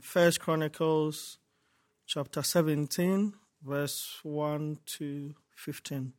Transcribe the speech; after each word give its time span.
First 0.00 0.40
Chronicles 0.40 1.38
chapter 2.06 2.42
17, 2.42 3.32
verse 3.64 4.20
1 4.22 4.78
to 4.86 5.34
15. 5.56 6.12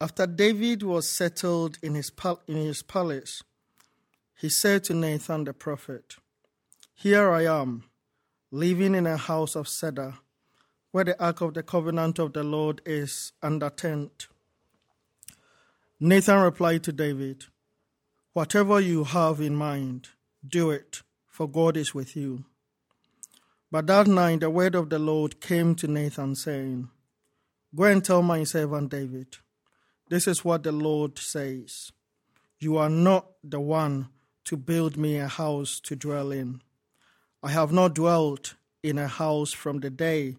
After 0.00 0.26
David 0.26 0.82
was 0.84 1.08
settled 1.08 1.76
in 1.82 1.94
his, 1.94 2.10
pal- 2.10 2.40
in 2.46 2.56
his 2.56 2.82
palace, 2.82 3.42
he 4.40 4.48
said 4.48 4.84
to 4.84 4.94
Nathan 4.94 5.44
the 5.44 5.52
prophet, 5.52 6.16
Here 6.94 7.30
I 7.30 7.44
am, 7.44 7.84
living 8.50 8.94
in 8.94 9.06
a 9.06 9.18
house 9.18 9.54
of 9.54 9.68
cedar, 9.68 10.14
where 10.90 11.04
the 11.04 11.22
ark 11.22 11.42
of 11.42 11.54
the 11.54 11.62
covenant 11.62 12.18
of 12.18 12.32
the 12.32 12.44
Lord 12.44 12.80
is 12.86 13.32
under 13.42 13.68
tent. 13.68 14.28
Nathan 16.00 16.40
replied 16.40 16.84
to 16.84 16.92
David, 16.92 17.44
Whatever 18.32 18.80
you 18.80 19.04
have 19.04 19.40
in 19.40 19.56
mind, 19.56 20.08
do 20.46 20.70
it, 20.70 21.02
for 21.26 21.48
God 21.48 21.76
is 21.76 21.92
with 21.92 22.16
you. 22.16 22.44
But 23.70 23.86
that 23.88 24.06
night 24.06 24.40
the 24.40 24.50
word 24.50 24.74
of 24.74 24.88
the 24.88 24.98
Lord 24.98 25.40
came 25.40 25.74
to 25.76 25.86
Nathan, 25.86 26.34
saying, 26.34 26.88
Go 27.74 27.84
and 27.84 28.02
tell 28.02 28.22
my 28.22 28.44
servant 28.44 28.90
David, 28.90 29.36
this 30.08 30.26
is 30.26 30.44
what 30.44 30.62
the 30.62 30.72
Lord 30.72 31.18
says 31.18 31.92
You 32.58 32.78
are 32.78 32.88
not 32.88 33.26
the 33.44 33.60
one 33.60 34.08
to 34.44 34.56
build 34.56 34.96
me 34.96 35.18
a 35.18 35.28
house 35.28 35.80
to 35.80 35.94
dwell 35.94 36.32
in. 36.32 36.62
I 37.42 37.50
have 37.50 37.70
not 37.70 37.94
dwelt 37.94 38.54
in 38.82 38.96
a 38.96 39.06
house 39.06 39.52
from 39.52 39.80
the 39.80 39.90
day 39.90 40.36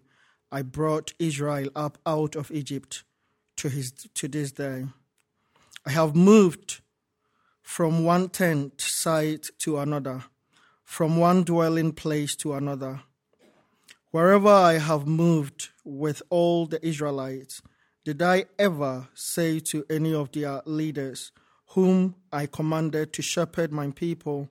I 0.50 0.62
brought 0.62 1.14
Israel 1.20 1.68
up 1.76 1.98
out 2.04 2.34
of 2.34 2.50
Egypt 2.50 3.04
to, 3.56 3.68
his, 3.68 3.92
to 4.14 4.26
this 4.26 4.50
day. 4.50 4.86
I 5.86 5.90
have 5.90 6.16
moved 6.16 6.80
from 7.62 8.04
one 8.04 8.28
tent 8.28 8.80
site 8.80 9.50
to 9.60 9.78
another, 9.78 10.24
from 10.82 11.16
one 11.16 11.44
dwelling 11.44 11.92
place 11.92 12.34
to 12.36 12.54
another. 12.54 13.02
Wherever 14.10 14.48
I 14.48 14.78
have 14.78 15.06
moved 15.06 15.68
with 15.84 16.20
all 16.30 16.66
the 16.66 16.84
Israelites, 16.84 17.62
did 18.04 18.20
I 18.20 18.46
ever 18.58 19.06
say 19.14 19.60
to 19.60 19.86
any 19.88 20.12
of 20.12 20.32
their 20.32 20.62
leaders, 20.64 21.30
whom 21.68 22.16
I 22.32 22.46
commanded 22.46 23.12
to 23.12 23.22
shepherd 23.22 23.70
my 23.70 23.92
people, 23.92 24.48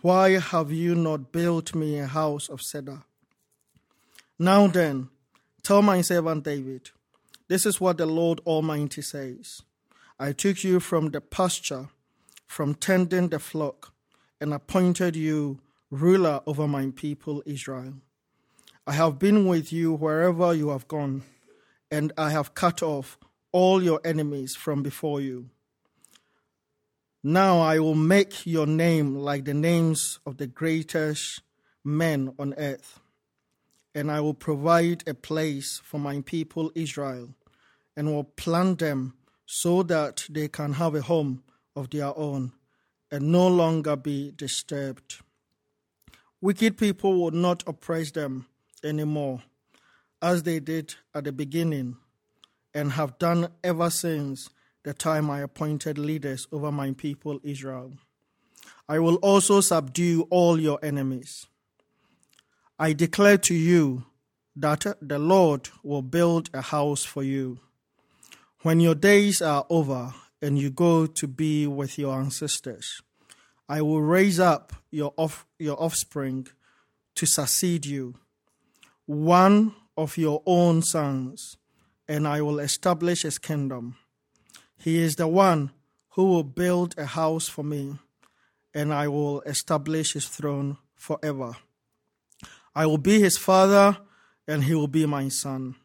Why 0.00 0.38
have 0.38 0.70
you 0.70 0.94
not 0.94 1.32
built 1.32 1.74
me 1.74 1.98
a 1.98 2.06
house 2.06 2.48
of 2.48 2.62
cedar? 2.62 3.02
Now 4.38 4.68
then, 4.68 5.08
tell 5.64 5.82
my 5.82 6.00
servant 6.00 6.44
David, 6.44 6.90
this 7.48 7.66
is 7.66 7.80
what 7.80 7.98
the 7.98 8.06
Lord 8.06 8.40
Almighty 8.46 9.02
says 9.02 9.62
I 10.20 10.30
took 10.30 10.62
you 10.62 10.78
from 10.78 11.10
the 11.10 11.20
pasture, 11.20 11.88
from 12.46 12.76
tending 12.76 13.30
the 13.30 13.40
flock, 13.40 13.92
and 14.40 14.54
appointed 14.54 15.16
you 15.16 15.58
ruler 15.90 16.42
over 16.46 16.68
my 16.68 16.92
people 16.94 17.42
Israel. 17.44 17.94
I 18.86 18.92
have 18.92 19.18
been 19.18 19.46
with 19.46 19.72
you 19.72 19.94
wherever 19.94 20.52
you 20.52 20.68
have 20.68 20.86
gone, 20.88 21.22
and 21.90 22.12
I 22.18 22.28
have 22.30 22.54
cut 22.54 22.82
off 22.82 23.18
all 23.50 23.82
your 23.82 23.98
enemies 24.04 24.54
from 24.54 24.82
before 24.82 25.22
you. 25.22 25.48
Now 27.22 27.60
I 27.60 27.78
will 27.78 27.94
make 27.94 28.44
your 28.44 28.66
name 28.66 29.16
like 29.16 29.46
the 29.46 29.54
names 29.54 30.18
of 30.26 30.36
the 30.36 30.46
greatest 30.46 31.40
men 31.82 32.34
on 32.38 32.52
earth, 32.58 33.00
and 33.94 34.10
I 34.10 34.20
will 34.20 34.34
provide 34.34 35.08
a 35.08 35.14
place 35.14 35.80
for 35.82 35.98
my 35.98 36.20
people 36.20 36.70
Israel, 36.74 37.30
and 37.96 38.12
will 38.12 38.24
plant 38.24 38.80
them 38.80 39.14
so 39.46 39.82
that 39.84 40.26
they 40.28 40.48
can 40.48 40.74
have 40.74 40.94
a 40.94 41.00
home 41.00 41.42
of 41.74 41.88
their 41.88 42.16
own 42.18 42.52
and 43.10 43.32
no 43.32 43.48
longer 43.48 43.96
be 43.96 44.30
disturbed. 44.32 45.22
Wicked 46.42 46.76
people 46.76 47.18
will 47.18 47.30
not 47.30 47.62
oppress 47.66 48.10
them 48.10 48.46
anymore, 48.84 49.42
as 50.20 50.42
they 50.42 50.60
did 50.60 50.94
at 51.14 51.24
the 51.24 51.32
beginning 51.32 51.96
and 52.72 52.92
have 52.92 53.18
done 53.18 53.48
ever 53.62 53.90
since 53.90 54.50
the 54.82 54.92
time 54.92 55.30
I 55.30 55.40
appointed 55.40 55.96
leaders 55.98 56.46
over 56.52 56.70
my 56.70 56.92
people 56.92 57.40
Israel. 57.42 57.92
I 58.88 58.98
will 58.98 59.16
also 59.16 59.60
subdue 59.60 60.26
all 60.30 60.60
your 60.60 60.78
enemies. 60.82 61.46
I 62.78 62.92
declare 62.92 63.38
to 63.38 63.54
you 63.54 64.04
that 64.56 64.84
the 65.00 65.18
Lord 65.18 65.70
will 65.82 66.02
build 66.02 66.50
a 66.52 66.60
house 66.60 67.04
for 67.04 67.22
you. 67.22 67.60
When 68.62 68.80
your 68.80 68.94
days 68.94 69.40
are 69.40 69.64
over 69.70 70.14
and 70.42 70.58
you 70.58 70.70
go 70.70 71.06
to 71.06 71.26
be 71.26 71.66
with 71.66 71.98
your 71.98 72.18
ancestors, 72.18 73.00
I 73.68 73.80
will 73.80 74.02
raise 74.02 74.38
up 74.38 74.74
your, 74.90 75.14
off, 75.16 75.46
your 75.58 75.80
offspring 75.82 76.48
to 77.14 77.26
succeed 77.26 77.86
you 77.86 78.16
one 79.06 79.74
of 79.96 80.16
your 80.16 80.42
own 80.46 80.82
sons, 80.82 81.56
and 82.08 82.26
I 82.26 82.40
will 82.42 82.58
establish 82.58 83.22
his 83.22 83.38
kingdom. 83.38 83.96
He 84.78 84.96
is 84.96 85.16
the 85.16 85.28
one 85.28 85.70
who 86.10 86.24
will 86.24 86.42
build 86.42 86.94
a 86.96 87.06
house 87.06 87.48
for 87.48 87.62
me, 87.62 87.98
and 88.72 88.92
I 88.92 89.08
will 89.08 89.40
establish 89.42 90.12
his 90.12 90.26
throne 90.26 90.78
forever. 90.94 91.56
I 92.74 92.86
will 92.86 92.98
be 92.98 93.20
his 93.20 93.36
father, 93.38 93.98
and 94.48 94.64
he 94.64 94.74
will 94.74 94.88
be 94.88 95.06
my 95.06 95.28
son. 95.28 95.76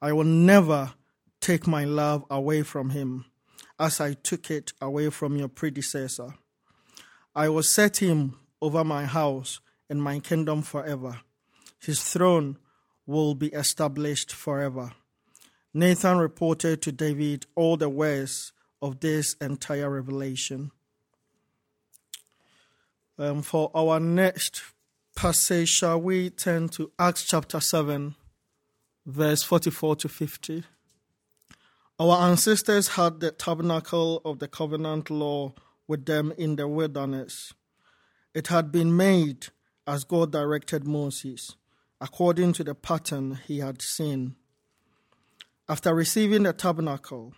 I 0.00 0.12
will 0.12 0.24
never 0.24 0.94
take 1.40 1.66
my 1.66 1.84
love 1.84 2.24
away 2.30 2.62
from 2.62 2.90
him, 2.90 3.24
as 3.78 4.00
I 4.00 4.14
took 4.14 4.50
it 4.50 4.72
away 4.80 5.10
from 5.10 5.36
your 5.36 5.48
predecessor. 5.48 6.34
I 7.34 7.48
will 7.48 7.62
set 7.62 7.98
him 7.98 8.38
over 8.60 8.84
my 8.84 9.06
house 9.06 9.60
and 9.88 10.02
my 10.02 10.20
kingdom 10.20 10.62
forever 10.62 11.20
his 11.80 12.02
throne 12.02 12.58
will 13.06 13.34
be 13.34 13.48
established 13.48 14.32
forever. 14.32 14.92
Nathan 15.72 16.18
reported 16.18 16.82
to 16.82 16.92
David 16.92 17.46
all 17.54 17.76
the 17.76 17.88
words 17.88 18.52
of 18.82 19.00
this 19.00 19.34
entire 19.34 19.90
revelation. 19.90 20.70
Um, 23.18 23.42
for 23.42 23.70
our 23.74 24.00
next 24.00 24.62
passage, 25.14 25.68
shall 25.68 26.00
we 26.00 26.30
turn 26.30 26.68
to 26.70 26.90
Acts 26.98 27.24
chapter 27.24 27.60
7, 27.60 28.14
verse 29.06 29.42
44 29.42 29.96
to 29.96 30.08
50? 30.08 30.64
Our 31.98 32.30
ancestors 32.30 32.88
had 32.88 33.20
the 33.20 33.30
tabernacle 33.30 34.22
of 34.24 34.38
the 34.38 34.48
covenant 34.48 35.10
law 35.10 35.52
with 35.86 36.06
them 36.06 36.32
in 36.38 36.56
the 36.56 36.66
wilderness. 36.66 37.52
It 38.34 38.46
had 38.46 38.72
been 38.72 38.96
made 38.96 39.48
as 39.86 40.04
God 40.04 40.32
directed 40.32 40.86
Moses 40.86 41.56
according 42.00 42.52
to 42.54 42.64
the 42.64 42.74
pattern 42.74 43.38
he 43.46 43.58
had 43.58 43.82
seen. 43.82 44.34
After 45.68 45.94
receiving 45.94 46.44
the 46.44 46.52
tabernacle, 46.52 47.34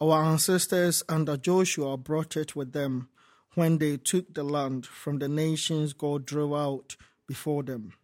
our 0.00 0.22
ancestors 0.24 1.02
under 1.08 1.36
Joshua 1.36 1.96
brought 1.96 2.36
it 2.36 2.54
with 2.54 2.72
them 2.72 3.08
when 3.54 3.78
they 3.78 3.96
took 3.96 4.34
the 4.34 4.42
land 4.42 4.86
from 4.86 5.18
the 5.18 5.28
nations 5.28 5.92
God 5.92 6.26
drove 6.26 6.54
out 6.54 6.96
before 7.26 7.62
them. 7.62 7.94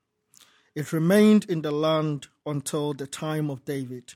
It 0.74 0.92
remained 0.92 1.44
in 1.46 1.62
the 1.62 1.72
land 1.72 2.28
until 2.46 2.92
the 2.92 3.06
time 3.06 3.50
of 3.50 3.64
David, 3.64 4.14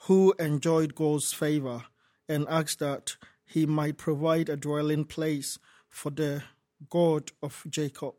who 0.00 0.34
enjoyed 0.38 0.94
God's 0.94 1.32
favor 1.32 1.84
and 2.28 2.46
asked 2.48 2.80
that 2.80 3.16
he 3.44 3.66
might 3.66 3.98
provide 3.98 4.48
a 4.48 4.56
dwelling 4.56 5.04
place 5.04 5.58
for 5.88 6.10
the 6.10 6.42
God 6.90 7.32
of 7.42 7.64
Jacob. 7.68 8.14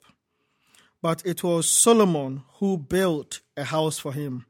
But 1.03 1.21
it 1.25 1.43
was 1.43 1.69
Solomon 1.69 2.43
who 2.59 2.77
built 2.77 3.41
a 3.57 3.65
house 3.65 3.99
for 3.99 4.13
him. 4.13 4.45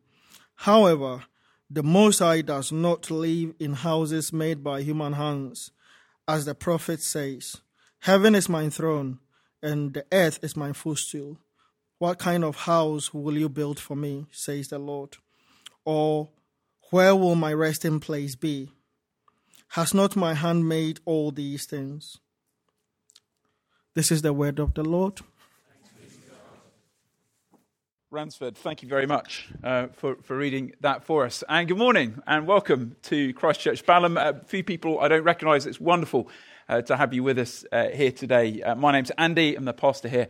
However, 0.54 1.24
the 1.68 1.82
Most 1.82 2.20
High 2.20 2.42
does 2.42 2.72
not 2.72 3.10
live 3.10 3.56
in 3.60 3.74
houses 3.74 4.32
made 4.32 4.64
by 4.64 4.84
human 4.84 5.14
hands, 5.14 5.72
as 6.28 6.46
the 6.46 6.54
prophet 6.54 7.02
says, 7.02 7.58
Heaven 8.02 8.36
is 8.36 8.50
my 8.50 8.70
throne, 8.70 9.18
and 9.64 9.96
the 9.96 10.06
earth 10.12 10.38
is 10.44 10.56
my 10.56 10.74
footstool. 10.74 11.40
What 11.98 12.20
kind 12.20 12.44
of 12.44 12.56
house 12.56 13.12
will 13.12 13.36
you 13.36 13.50
build 13.50 13.80
for 13.80 13.96
me, 13.96 14.28
says 14.30 14.68
the 14.68 14.78
Lord? 14.78 15.18
Or 15.86 16.30
where 16.92 17.16
will 17.16 17.34
my 17.34 17.54
resting 17.54 18.00
place 18.00 18.36
be? 18.36 18.70
Has 19.70 19.92
not 19.92 20.16
my 20.16 20.36
hand 20.36 20.70
made 20.70 21.00
all 21.06 21.32
these 21.32 21.66
things? 21.66 22.20
This 23.96 24.12
is 24.12 24.22
the 24.22 24.34
word 24.34 24.60
of 24.60 24.76
the 24.76 24.84
Lord. 24.84 25.22
Ransford, 28.14 28.56
thank 28.56 28.84
you 28.84 28.88
very 28.88 29.08
much 29.08 29.50
uh, 29.64 29.88
for, 29.88 30.18
for 30.22 30.38
reading 30.38 30.74
that 30.82 31.04
for 31.04 31.26
us. 31.26 31.44
And 31.50 31.68
good 31.68 31.80
morning 31.80 32.22
and 32.28 32.46
welcome 32.46 32.96
to 33.04 33.34
Christchurch 33.34 33.84
Balham. 33.88 34.18
A 34.18 34.40
few 34.46 34.64
people 34.64 35.00
I 35.00 35.08
don't 35.08 35.24
recognise. 35.24 35.66
It's 35.66 35.80
wonderful 35.80 36.30
uh, 36.70 36.84
to 36.84 36.96
have 36.96 37.16
you 37.16 37.24
with 37.24 37.40
us 37.40 37.66
uh, 37.72 37.88
here 37.88 38.12
today. 38.12 38.62
Uh, 38.62 38.76
my 38.76 38.92
name's 38.92 39.10
Andy. 39.18 39.56
I'm 39.56 39.66
the 39.66 39.74
pastor 39.74 40.10
here 40.10 40.28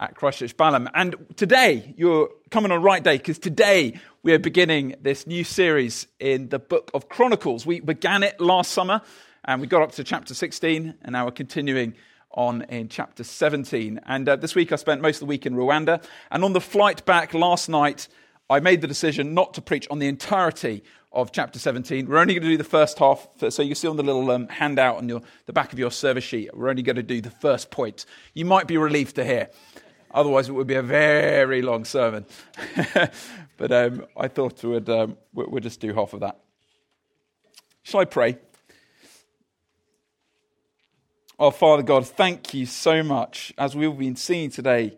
at 0.00 0.14
Christchurch 0.14 0.56
Balham. 0.56 0.88
And 0.94 1.14
today, 1.36 1.92
you're 1.98 2.30
coming 2.50 2.72
on 2.72 2.82
right 2.82 3.04
day 3.04 3.18
because 3.18 3.38
today 3.38 4.00
we 4.22 4.32
are 4.32 4.38
beginning 4.38 4.94
this 5.02 5.26
new 5.26 5.44
series 5.44 6.06
in 6.18 6.48
the 6.48 6.58
book 6.58 6.90
of 6.94 7.10
Chronicles. 7.10 7.66
We 7.66 7.80
began 7.80 8.22
it 8.22 8.40
last 8.40 8.72
summer 8.72 9.02
and 9.44 9.60
we 9.60 9.66
got 9.66 9.82
up 9.82 9.92
to 9.92 10.04
chapter 10.04 10.32
16 10.32 10.94
and 11.02 11.12
now 11.12 11.26
we're 11.26 11.32
continuing 11.32 11.96
on 12.36 12.62
in 12.62 12.88
chapter 12.88 13.24
17. 13.24 14.00
And 14.06 14.28
uh, 14.28 14.36
this 14.36 14.54
week 14.54 14.70
I 14.70 14.76
spent 14.76 15.00
most 15.00 15.16
of 15.16 15.20
the 15.20 15.26
week 15.26 15.46
in 15.46 15.54
Rwanda. 15.54 16.02
And 16.30 16.44
on 16.44 16.52
the 16.52 16.60
flight 16.60 17.04
back 17.04 17.34
last 17.34 17.68
night, 17.68 18.08
I 18.48 18.60
made 18.60 18.80
the 18.80 18.86
decision 18.86 19.34
not 19.34 19.54
to 19.54 19.62
preach 19.62 19.88
on 19.90 19.98
the 19.98 20.06
entirety 20.06 20.84
of 21.12 21.32
chapter 21.32 21.58
17. 21.58 22.06
We're 22.06 22.18
only 22.18 22.34
going 22.34 22.42
to 22.42 22.48
do 22.50 22.58
the 22.58 22.64
first 22.64 22.98
half. 22.98 23.26
So 23.48 23.62
you 23.62 23.74
see 23.74 23.88
on 23.88 23.96
the 23.96 24.02
little 24.02 24.30
um, 24.30 24.48
handout 24.48 24.98
on 24.98 25.08
your, 25.08 25.22
the 25.46 25.52
back 25.52 25.72
of 25.72 25.78
your 25.78 25.90
service 25.90 26.24
sheet, 26.24 26.54
we're 26.54 26.68
only 26.68 26.82
going 26.82 26.96
to 26.96 27.02
do 27.02 27.20
the 27.20 27.30
first 27.30 27.70
point. 27.70 28.04
You 28.34 28.44
might 28.44 28.66
be 28.66 28.76
relieved 28.76 29.16
to 29.16 29.24
hear. 29.24 29.48
Otherwise, 30.12 30.48
it 30.48 30.52
would 30.52 30.66
be 30.66 30.74
a 30.74 30.82
very 30.82 31.62
long 31.62 31.84
sermon. 31.84 32.26
but 33.56 33.72
um, 33.72 34.06
I 34.16 34.28
thought 34.28 34.62
we'd, 34.62 34.88
um, 34.88 35.16
we'd 35.32 35.62
just 35.62 35.80
do 35.80 35.92
half 35.94 36.12
of 36.12 36.20
that. 36.20 36.38
Shall 37.82 38.00
I 38.00 38.04
pray? 38.04 38.38
Oh, 41.38 41.50
Father 41.50 41.82
God, 41.82 42.06
thank 42.06 42.54
you 42.54 42.64
so 42.64 43.02
much, 43.02 43.52
as 43.58 43.76
we've 43.76 43.98
been 43.98 44.16
seeing 44.16 44.48
today, 44.48 44.96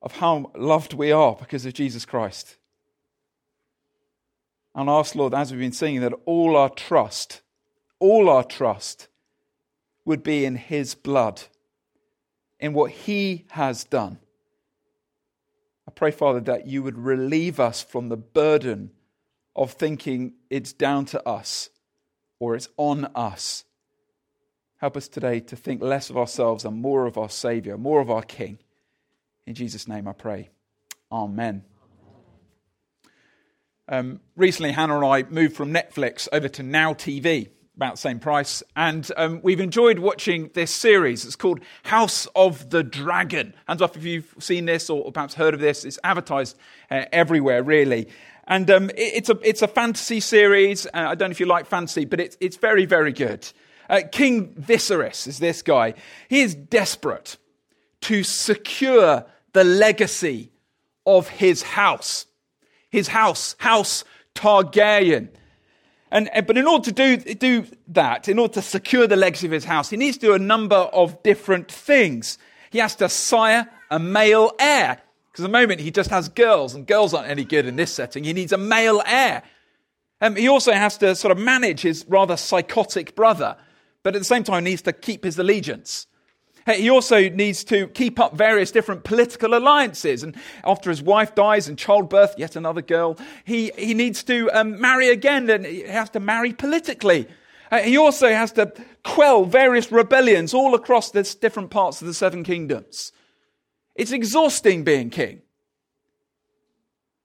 of 0.00 0.12
how 0.12 0.50
loved 0.56 0.94
we 0.94 1.12
are 1.12 1.34
because 1.34 1.66
of 1.66 1.74
Jesus 1.74 2.06
Christ. 2.06 2.56
And 4.74 4.88
ask, 4.88 5.14
Lord, 5.14 5.34
as 5.34 5.50
we've 5.50 5.60
been 5.60 5.72
seeing, 5.72 6.00
that 6.00 6.14
all 6.24 6.56
our 6.56 6.70
trust, 6.70 7.42
all 7.98 8.30
our 8.30 8.44
trust 8.44 9.08
would 10.06 10.22
be 10.22 10.46
in 10.46 10.56
His 10.56 10.94
blood, 10.94 11.42
in 12.58 12.72
what 12.72 12.92
He 12.92 13.44
has 13.50 13.84
done. 13.84 14.18
I 15.86 15.90
pray, 15.90 16.12
Father, 16.12 16.40
that 16.40 16.66
you 16.66 16.82
would 16.82 16.96
relieve 16.96 17.60
us 17.60 17.82
from 17.82 18.08
the 18.08 18.16
burden 18.16 18.92
of 19.54 19.72
thinking 19.72 20.32
it's 20.48 20.72
down 20.72 21.04
to 21.06 21.28
us 21.28 21.68
or 22.38 22.54
it's 22.54 22.70
on 22.78 23.04
us 23.14 23.65
Help 24.78 24.96
us 24.96 25.08
today 25.08 25.40
to 25.40 25.56
think 25.56 25.82
less 25.82 26.10
of 26.10 26.18
ourselves 26.18 26.64
and 26.64 26.80
more 26.80 27.06
of 27.06 27.16
our 27.16 27.30
Savior, 27.30 27.78
more 27.78 28.00
of 28.00 28.10
our 28.10 28.22
King. 28.22 28.58
In 29.46 29.54
Jesus' 29.54 29.88
name 29.88 30.06
I 30.06 30.12
pray. 30.12 30.50
Amen. 31.10 31.64
Um, 33.88 34.20
recently, 34.34 34.72
Hannah 34.72 34.96
and 34.96 35.04
I 35.04 35.22
moved 35.30 35.56
from 35.56 35.72
Netflix 35.72 36.28
over 36.32 36.48
to 36.48 36.62
Now 36.62 36.92
TV, 36.92 37.48
about 37.76 37.94
the 37.94 38.00
same 38.00 38.18
price, 38.18 38.62
and 38.74 39.10
um, 39.16 39.40
we've 39.42 39.60
enjoyed 39.60 39.98
watching 39.98 40.50
this 40.54 40.72
series. 40.72 41.24
It's 41.24 41.36
called 41.36 41.60
House 41.84 42.26
of 42.34 42.70
the 42.70 42.82
Dragon. 42.82 43.54
Hands 43.68 43.80
off 43.80 43.96
if 43.96 44.04
you've 44.04 44.34
seen 44.40 44.64
this 44.64 44.90
or 44.90 45.12
perhaps 45.12 45.34
heard 45.34 45.54
of 45.54 45.60
this. 45.60 45.84
It's 45.84 45.98
advertised 46.02 46.56
uh, 46.90 47.04
everywhere, 47.12 47.62
really. 47.62 48.08
And 48.48 48.70
um, 48.70 48.90
it, 48.90 48.94
it's, 48.96 49.28
a, 49.30 49.38
it's 49.42 49.62
a 49.62 49.68
fantasy 49.68 50.20
series. 50.20 50.86
Uh, 50.86 50.90
I 50.94 51.14
don't 51.14 51.28
know 51.28 51.32
if 51.32 51.40
you 51.40 51.46
like 51.46 51.66
fantasy, 51.66 52.04
but 52.04 52.18
it's, 52.18 52.36
it's 52.40 52.56
very, 52.56 52.86
very 52.86 53.12
good. 53.12 53.46
Uh, 53.88 54.00
King 54.10 54.54
Viserys 54.54 55.26
is 55.26 55.38
this 55.38 55.62
guy. 55.62 55.94
He 56.28 56.40
is 56.40 56.54
desperate 56.54 57.36
to 58.02 58.22
secure 58.22 59.24
the 59.52 59.64
legacy 59.64 60.50
of 61.06 61.28
his 61.28 61.62
house. 61.62 62.26
His 62.90 63.08
house, 63.08 63.56
House 63.58 64.04
Targaryen. 64.34 65.28
And, 66.10 66.30
but 66.46 66.56
in 66.56 66.66
order 66.66 66.84
to 66.84 66.92
do, 66.92 67.34
do 67.34 67.66
that, 67.88 68.28
in 68.28 68.38
order 68.38 68.54
to 68.54 68.62
secure 68.62 69.06
the 69.06 69.16
legacy 69.16 69.46
of 69.46 69.52
his 69.52 69.64
house, 69.64 69.90
he 69.90 69.96
needs 69.96 70.18
to 70.18 70.26
do 70.26 70.34
a 70.34 70.38
number 70.38 70.76
of 70.76 71.22
different 71.22 71.70
things. 71.70 72.38
He 72.70 72.78
has 72.78 72.94
to 72.96 73.08
sire 73.08 73.68
a 73.90 73.98
male 73.98 74.52
heir. 74.58 75.00
Because 75.30 75.44
at 75.44 75.48
the 75.48 75.52
moment 75.52 75.80
he 75.80 75.90
just 75.90 76.10
has 76.10 76.28
girls, 76.28 76.74
and 76.74 76.86
girls 76.86 77.12
aren't 77.12 77.28
any 77.28 77.44
good 77.44 77.66
in 77.66 77.76
this 77.76 77.92
setting. 77.92 78.24
He 78.24 78.32
needs 78.32 78.52
a 78.52 78.58
male 78.58 79.02
heir. 79.04 79.42
Um, 80.20 80.36
he 80.36 80.48
also 80.48 80.72
has 80.72 80.96
to 80.98 81.14
sort 81.14 81.32
of 81.32 81.38
manage 81.38 81.82
his 81.82 82.06
rather 82.08 82.36
psychotic 82.36 83.14
brother 83.14 83.56
but 84.06 84.14
at 84.14 84.20
the 84.20 84.24
same 84.24 84.44
time 84.44 84.64
he 84.64 84.70
needs 84.70 84.82
to 84.82 84.92
keep 84.92 85.24
his 85.24 85.36
allegiance. 85.36 86.06
He 86.64 86.88
also 86.88 87.28
needs 87.28 87.64
to 87.64 87.88
keep 87.88 88.20
up 88.20 88.36
various 88.36 88.70
different 88.70 89.02
political 89.02 89.52
alliances. 89.52 90.22
And 90.22 90.36
after 90.62 90.90
his 90.90 91.02
wife 91.02 91.34
dies 91.34 91.68
in 91.68 91.74
childbirth, 91.74 92.36
yet 92.38 92.54
another 92.54 92.82
girl, 92.82 93.18
he, 93.44 93.72
he 93.76 93.94
needs 93.94 94.22
to 94.22 94.48
um, 94.52 94.80
marry 94.80 95.08
again 95.08 95.50
and 95.50 95.66
he 95.66 95.80
has 95.80 96.08
to 96.10 96.20
marry 96.20 96.52
politically. 96.52 97.26
Uh, 97.72 97.80
he 97.80 97.96
also 97.96 98.28
has 98.28 98.52
to 98.52 98.72
quell 99.02 99.44
various 99.44 99.90
rebellions 99.90 100.54
all 100.54 100.76
across 100.76 101.10
the 101.10 101.24
different 101.40 101.70
parts 101.70 102.00
of 102.00 102.06
the 102.06 102.14
seven 102.14 102.44
kingdoms. 102.44 103.10
It's 103.96 104.12
exhausting 104.12 104.84
being 104.84 105.10
king. 105.10 105.42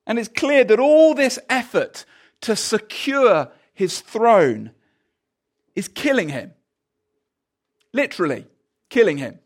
And 0.07 0.17
it's 0.17 0.29
clear 0.29 0.63
that 0.63 0.79
all 0.79 1.13
this 1.13 1.37
effort 1.47 2.05
to 2.41 2.55
secure 2.55 3.51
his 3.71 4.01
throne 4.01 4.71
is 5.75 5.87
killing 5.87 6.29
him 6.29 6.53
literally 7.93 8.47
killing 8.89 9.17
him. 9.17 9.39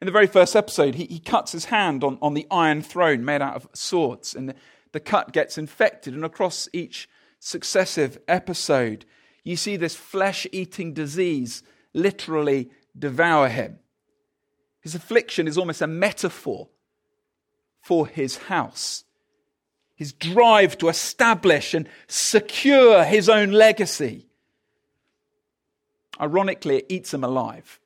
In 0.00 0.06
the 0.06 0.12
very 0.12 0.26
first 0.26 0.56
episode, 0.56 0.94
he, 0.94 1.04
he 1.04 1.18
cuts 1.18 1.52
his 1.52 1.66
hand 1.66 2.02
on, 2.02 2.18
on 2.22 2.34
the 2.34 2.46
iron 2.50 2.82
throne 2.82 3.24
made 3.24 3.42
out 3.42 3.56
of 3.56 3.68
swords, 3.74 4.34
and 4.34 4.48
the, 4.48 4.54
the 4.92 5.00
cut 5.00 5.32
gets 5.32 5.58
infected. 5.58 6.14
And 6.14 6.24
across 6.24 6.68
each 6.72 7.08
successive 7.38 8.18
episode, 8.26 9.04
you 9.44 9.56
see 9.56 9.76
this 9.76 9.94
flesh 9.94 10.46
eating 10.52 10.94
disease 10.94 11.62
literally 11.92 12.70
devour 12.98 13.48
him. 13.48 13.78
His 14.80 14.94
affliction 14.94 15.46
is 15.46 15.58
almost 15.58 15.82
a 15.82 15.86
metaphor 15.86 16.68
for 17.82 18.06
his 18.06 18.36
house. 18.36 19.04
His 19.94 20.14
drive 20.14 20.78
to 20.78 20.88
establish 20.88 21.74
and 21.74 21.86
secure 22.08 23.04
his 23.04 23.28
own 23.28 23.50
legacy 23.50 24.29
Ironically, 26.20 26.78
it 26.78 26.86
eats 26.88 27.10
them 27.12 27.24
alive. 27.24 27.80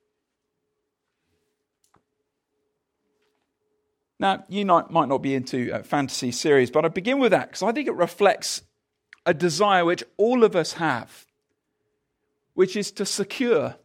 Now, 4.19 4.45
you 4.49 4.65
might 4.65 4.91
not 4.91 5.19
be 5.19 5.35
into 5.35 5.73
uh, 5.73 5.83
fantasy 5.83 6.33
series, 6.33 6.71
but 6.71 6.85
I 6.85 6.89
begin 6.89 7.19
with 7.19 7.33
that 7.33 7.49
because 7.49 7.63
I 7.63 7.73
think 7.73 7.89
it 7.89 7.95
reflects 7.95 8.63
a 9.27 9.35
desire 9.35 9.85
which 9.85 10.05
all 10.17 10.45
of 10.45 10.57
us 10.57 10.75
have, 10.75 11.27
which 12.55 12.77
is 12.77 12.91
to 12.93 13.07
secure 13.07 13.77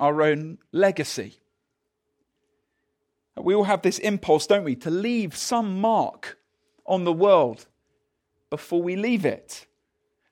our 0.00 0.22
own 0.22 0.58
legacy. 0.70 1.38
We 3.36 3.54
all 3.54 3.64
have 3.64 3.82
this 3.82 3.98
impulse, 3.98 4.46
don't 4.46 4.64
we, 4.64 4.76
to 4.76 4.90
leave 4.90 5.36
some 5.36 5.80
mark 5.80 6.38
on 6.86 7.04
the 7.04 7.12
world 7.12 7.66
before 8.50 8.82
we 8.82 8.96
leave 8.96 9.24
it. 9.24 9.66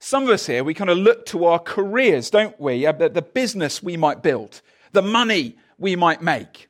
Some 0.02 0.22
of 0.22 0.30
us 0.30 0.46
here, 0.46 0.64
we 0.64 0.72
kind 0.72 0.88
of 0.88 0.96
look 0.96 1.26
to 1.26 1.44
our 1.44 1.58
careers, 1.58 2.30
don't 2.30 2.58
we? 2.58 2.86
The, 2.86 3.24
business 3.34 3.82
we 3.82 3.98
might 3.98 4.22
build, 4.22 4.62
the 4.92 5.02
money 5.02 5.56
we 5.78 5.94
might 5.94 6.22
make. 6.22 6.68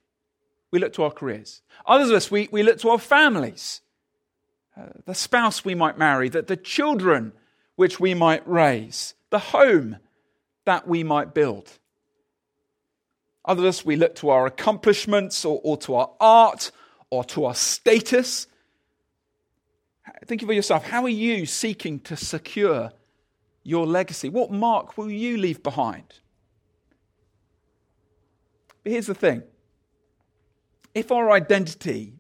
We 0.72 0.80
look 0.80 0.92
to 0.94 1.04
our 1.04 1.12
careers. 1.12 1.62
Others 1.86 2.10
of 2.10 2.16
us, 2.16 2.30
we, 2.30 2.48
we 2.50 2.64
look 2.64 2.78
to 2.80 2.90
our 2.90 2.98
families, 2.98 3.82
uh, 4.76 4.86
the 5.06 5.14
spouse 5.14 5.64
we 5.64 5.76
might 5.76 5.96
marry, 5.96 6.28
the, 6.28 6.42
the 6.42 6.56
children 6.56 7.32
which 7.76 8.00
we 8.00 8.14
might 8.14 8.46
raise, 8.48 9.14
the 9.30 9.38
home 9.38 9.96
that 10.64 10.88
we 10.88 11.04
might 11.04 11.32
build. 11.32 11.70
Others 13.44 13.62
of 13.62 13.68
us, 13.68 13.84
we 13.84 13.94
look 13.94 14.16
to 14.16 14.30
our 14.30 14.46
accomplishments 14.46 15.44
or, 15.44 15.60
or 15.62 15.76
to 15.78 15.94
our 15.94 16.10
art 16.20 16.72
or 17.10 17.22
to 17.24 17.44
our 17.44 17.54
status. 17.54 18.48
Think 20.26 20.42
of 20.42 20.50
yourself. 20.50 20.84
How 20.84 21.04
are 21.04 21.08
you 21.08 21.46
seeking 21.46 22.00
to 22.00 22.16
secure 22.16 22.90
your 23.62 23.86
legacy? 23.86 24.28
What 24.28 24.50
mark 24.50 24.96
will 24.96 25.10
you 25.10 25.36
leave 25.36 25.62
behind? 25.62 26.20
But 28.82 28.92
here's 28.92 29.06
the 29.06 29.14
thing 29.14 29.42
if 30.94 31.12
our 31.12 31.30
identity 31.30 32.14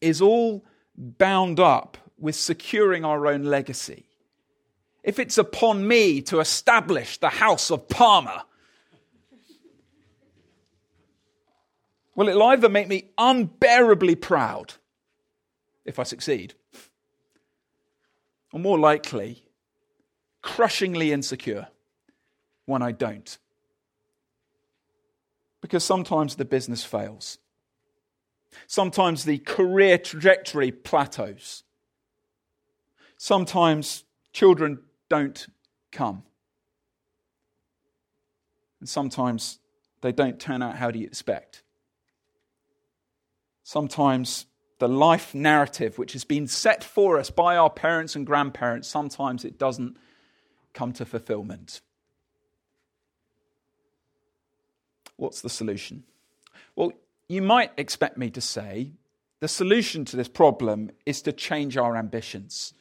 is 0.00 0.20
all 0.20 0.64
bound 0.96 1.60
up 1.60 1.98
with 2.18 2.34
securing 2.34 3.04
our 3.04 3.26
own 3.26 3.44
legacy, 3.44 4.06
if 5.02 5.18
it's 5.18 5.38
upon 5.38 5.86
me 5.86 6.20
to 6.22 6.40
establish 6.40 7.18
the 7.18 7.28
house 7.28 7.70
of 7.70 7.88
Palmer, 7.88 8.42
well, 12.14 12.28
it'll 12.28 12.42
either 12.44 12.68
make 12.68 12.88
me 12.88 13.10
unbearably 13.18 14.14
proud 14.14 14.74
if 15.84 15.98
I 15.98 16.02
succeed, 16.02 16.54
or 18.52 18.58
more 18.58 18.78
likely, 18.78 19.45
crushingly 20.46 21.12
insecure 21.12 21.66
when 22.66 22.80
I 22.80 22.92
don't. 22.92 23.36
Because 25.60 25.82
sometimes 25.82 26.36
the 26.36 26.44
business 26.44 26.84
fails. 26.84 27.38
Sometimes 28.68 29.24
the 29.24 29.38
career 29.38 29.98
trajectory 29.98 30.70
plateaus. 30.70 31.64
Sometimes 33.18 34.04
children 34.32 34.78
don't 35.08 35.48
come. 35.90 36.22
And 38.78 38.88
sometimes 38.88 39.58
they 40.00 40.12
don't 40.12 40.38
turn 40.38 40.62
out 40.62 40.76
how 40.76 40.92
do 40.92 41.00
you 41.00 41.06
expect. 41.06 41.64
Sometimes 43.64 44.46
the 44.78 44.86
life 44.86 45.34
narrative 45.34 45.98
which 45.98 46.12
has 46.12 46.22
been 46.22 46.46
set 46.46 46.84
for 46.84 47.18
us 47.18 47.30
by 47.30 47.56
our 47.56 47.70
parents 47.70 48.14
and 48.14 48.24
grandparents, 48.24 48.86
sometimes 48.86 49.44
it 49.44 49.58
doesn't 49.58 49.96
come 50.76 50.92
to 50.92 51.04
fulfillment. 51.04 51.80
what's 55.16 55.40
the 55.40 55.48
solution? 55.48 56.04
Well, 56.74 56.92
you 57.28 57.42
might 57.42 57.72
expect 57.76 58.16
me 58.16 58.30
to 58.30 58.40
say 58.40 58.92
the 59.40 59.48
solution 59.48 60.04
to 60.06 60.16
this 60.16 60.28
problem 60.28 60.90
is 61.04 61.22
to 61.22 61.32
change 61.32 61.76
our 61.76 61.96
ambitions. 61.96 62.74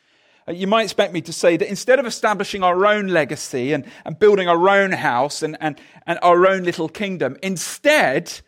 Uh, 0.48 0.52
you 0.52 0.68
might 0.68 0.84
expect 0.84 1.14
me 1.14 1.22
to 1.22 1.34
say 1.34 1.58
that 1.58 1.68
instead 1.68 2.00
of 2.00 2.06
establishing 2.06 2.64
our 2.64 2.86
own 2.86 3.08
legacy 3.08 3.74
and, 3.74 3.86
and 4.06 4.20
building 4.20 4.48
our 4.48 4.70
own 4.70 4.92
house 4.92 5.42
and, 5.42 5.58
and, 5.60 5.80
and 6.06 6.20
our 6.22 6.48
own 6.48 6.64
little 6.64 6.88
kingdom, 6.88 7.36
instead, 7.42 8.42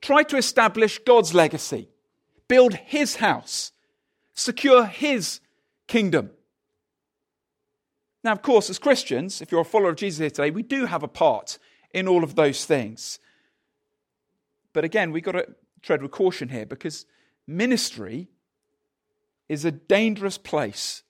try 0.00 0.22
to 0.24 0.36
establish 0.36 0.98
God's 0.98 1.34
legacy, 1.34 1.88
build 2.48 2.74
His 2.74 3.16
house, 3.16 3.72
secure 4.34 4.84
His 4.84 5.40
kingdom. 5.86 6.30
Now, 8.26 8.32
of 8.32 8.42
course, 8.42 8.68
as 8.70 8.80
Christians, 8.80 9.40
if 9.40 9.52
you're 9.52 9.60
a 9.60 9.64
follower 9.64 9.90
of 9.90 9.94
Jesus 9.94 10.18
here 10.18 10.30
today, 10.30 10.50
we 10.50 10.64
do 10.64 10.86
have 10.86 11.04
a 11.04 11.08
part 11.08 11.60
in 11.94 12.08
all 12.08 12.24
of 12.24 12.34
those 12.34 12.64
things. 12.64 13.20
But 14.72 14.82
again, 14.82 15.12
we've 15.12 15.22
got 15.22 15.32
to 15.32 15.46
tread 15.80 16.02
with 16.02 16.10
caution 16.10 16.48
here 16.48 16.66
because 16.66 17.06
ministry 17.46 18.26
is 19.48 19.64
a 19.64 19.70
dangerous 19.70 20.38
place 20.38 21.04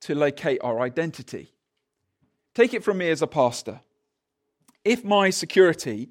to 0.00 0.14
locate 0.14 0.60
our 0.64 0.80
identity. 0.80 1.52
Take 2.54 2.72
it 2.72 2.82
from 2.82 2.96
me 2.96 3.10
as 3.10 3.20
a 3.20 3.26
pastor. 3.26 3.82
If 4.82 5.04
my 5.04 5.28
security 5.28 6.08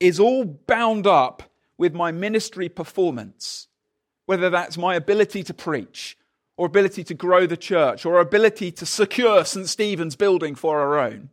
is 0.00 0.18
all 0.18 0.46
bound 0.46 1.06
up 1.06 1.42
with 1.76 1.92
my 1.92 2.12
ministry 2.12 2.70
performance, 2.70 3.68
whether 4.24 4.48
that's 4.48 4.78
my 4.78 4.94
ability 4.94 5.42
to 5.42 5.52
preach, 5.52 6.16
or 6.56 6.66
ability 6.66 7.04
to 7.04 7.14
grow 7.14 7.46
the 7.46 7.56
church, 7.56 8.06
or 8.06 8.18
ability 8.18 8.72
to 8.72 8.86
secure 8.86 9.44
St. 9.44 9.68
Stephen's 9.68 10.16
building 10.16 10.54
for 10.54 10.80
our 10.80 10.98
own, 10.98 11.28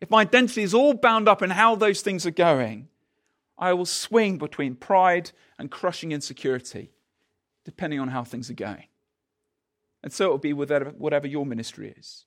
if 0.00 0.10
my 0.10 0.22
identity 0.22 0.62
is 0.62 0.74
all 0.74 0.94
bound 0.94 1.28
up 1.28 1.42
in 1.42 1.50
how 1.50 1.76
those 1.76 2.00
things 2.00 2.26
are 2.26 2.32
going, 2.32 2.88
I 3.58 3.74
will 3.74 3.86
swing 3.86 4.38
between 4.38 4.74
pride 4.74 5.30
and 5.58 5.70
crushing 5.70 6.10
insecurity, 6.10 6.90
depending 7.64 8.00
on 8.00 8.08
how 8.08 8.24
things 8.24 8.50
are 8.50 8.54
going. 8.54 8.86
And 10.02 10.12
so 10.12 10.26
it 10.26 10.30
will 10.30 10.38
be 10.38 10.52
with 10.52 10.72
whatever 10.96 11.28
your 11.28 11.46
ministry 11.46 11.94
is. 11.96 12.24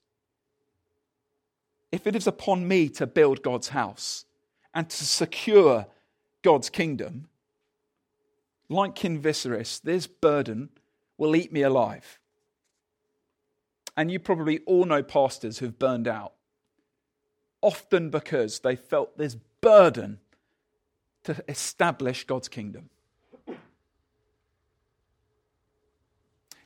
If 1.92 2.08
it 2.08 2.16
is 2.16 2.28
upon 2.28 2.68
me 2.68 2.88
to 2.90 3.06
build 3.06 3.42
God's 3.42 3.70
house 3.70 4.26
and 4.74 4.90
to 4.90 5.06
secure 5.06 5.88
God's 6.42 6.70
kingdom, 6.70 7.28
like 8.70 8.96
King 8.96 9.22
Viserys, 9.22 9.82
this 9.82 10.08
burden 10.08 10.70
will 11.18 11.36
eat 11.36 11.52
me 11.52 11.62
alive. 11.62 12.20
And 13.98 14.12
you 14.12 14.20
probably 14.20 14.60
all 14.66 14.86
know 14.86 15.02
pastors 15.04 15.60
who've 15.60 15.78
burned 15.78 16.08
out, 16.08 16.34
often 17.62 18.10
because 18.10 18.60
they 18.60 18.76
felt 18.76 19.18
this 19.18 19.36
burden 19.62 20.20
to 21.24 21.44
establish 21.48 22.26
God's 22.26 22.48
kingdom. 22.48 22.90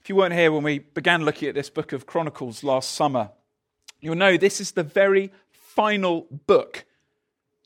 If 0.02 0.10
you 0.10 0.16
weren't 0.16 0.34
here 0.34 0.52
when 0.52 0.64
we 0.64 0.80
began 0.80 1.24
looking 1.24 1.50
at 1.50 1.56
this 1.56 1.70
book 1.70 1.94
of 1.94 2.08
Chronicles 2.08 2.64
last 2.64 2.92
summer, 2.92 3.30
you'll 4.02 4.16
know 4.16 4.38
this 4.38 4.60
is 4.60 4.72
the 4.72 4.84
very 4.84 5.32
final 5.52 6.26
book 6.48 6.86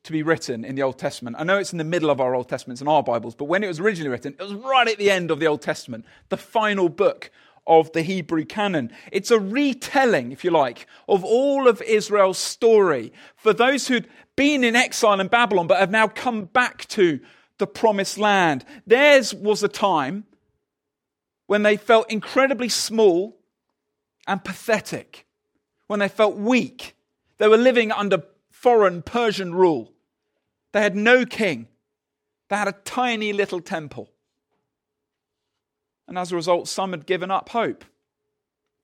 to 0.03 0.12
be 0.12 0.24
written 0.24 0.65
in 0.65 0.75
the 0.75 0.83
Old 0.83 0.98
Testament. 0.98 1.38
I 1.39 1.43
know 1.43 1.57
it's 1.57 1.72
in 1.72 1.77
the 1.77 1.83
middle 1.83 2.10
of 2.10 2.19
our 2.19 2.36
Old 2.36 2.50
Testaments 2.50 2.81
and 2.81 2.89
our 2.89 3.03
Bibles, 3.03 3.36
but 3.36 3.45
when 3.45 3.63
it 3.63 3.67
was 3.67 3.79
originally 3.79 4.10
written, 4.10 4.36
it 4.38 4.43
was 4.43 4.53
right 4.53 4.88
at 4.88 4.98
the 4.98 5.10
end 5.10 5.31
of 5.31 5.39
the 5.39 5.48
Old 5.48 5.62
Testament, 5.62 6.05
the 6.29 6.38
final 6.38 6.89
book 6.89 7.31
of 7.65 7.91
the 7.93 8.01
Hebrew 8.01 8.43
canon. 8.43 8.91
It's 9.12 9.31
a 9.31 9.39
retelling, 9.39 10.33
if 10.33 10.43
you 10.43 10.51
like, 10.51 10.86
of 11.07 11.24
all 11.24 11.67
of 11.69 11.81
Israel's 11.81 12.38
story 12.38 13.13
for 13.38 13.53
those 13.53 13.88
who'd 13.88 14.10
been 14.36 14.65
in 14.65 14.75
exile 14.75 15.22
in 15.22 15.27
Babylon 15.27 15.67
but 15.67 15.79
have 15.79 15.91
now 15.91 16.07
come 16.07 16.45
back 16.45 16.86
to 16.89 17.22
the 17.57 17.67
promised 17.67 18.17
land. 18.17 18.65
Theirs 18.86 19.33
was 19.33 19.63
a 19.63 19.69
time 19.69 20.25
when 21.48 21.63
they 21.63 21.77
felt 21.77 22.12
incredibly 22.12 22.67
small 22.67 23.38
and 24.27 24.43
pathetic, 24.43 25.25
when 25.88 26.00
they 26.00 26.10
felt 26.10 26.36
weak. 26.36 26.95
They 27.38 27.48
were 27.48 27.57
living 27.57 27.91
under 27.91 28.24
foreign 28.50 29.01
Persian 29.01 29.53
rule. 29.53 29.93
They 30.74 30.82
had 30.82 30.96
no 30.96 31.25
king. 31.25 31.68
They 32.50 32.58
had 32.58 32.68
a 32.68 32.74
tiny 32.74 33.32
little 33.32 33.62
temple. 33.62 34.10
And 36.08 36.18
as 36.18 36.32
a 36.32 36.36
result, 36.36 36.68
some 36.68 36.92
had 36.92 37.06
given 37.06 37.32
up 37.32 37.50
hope 37.50 37.86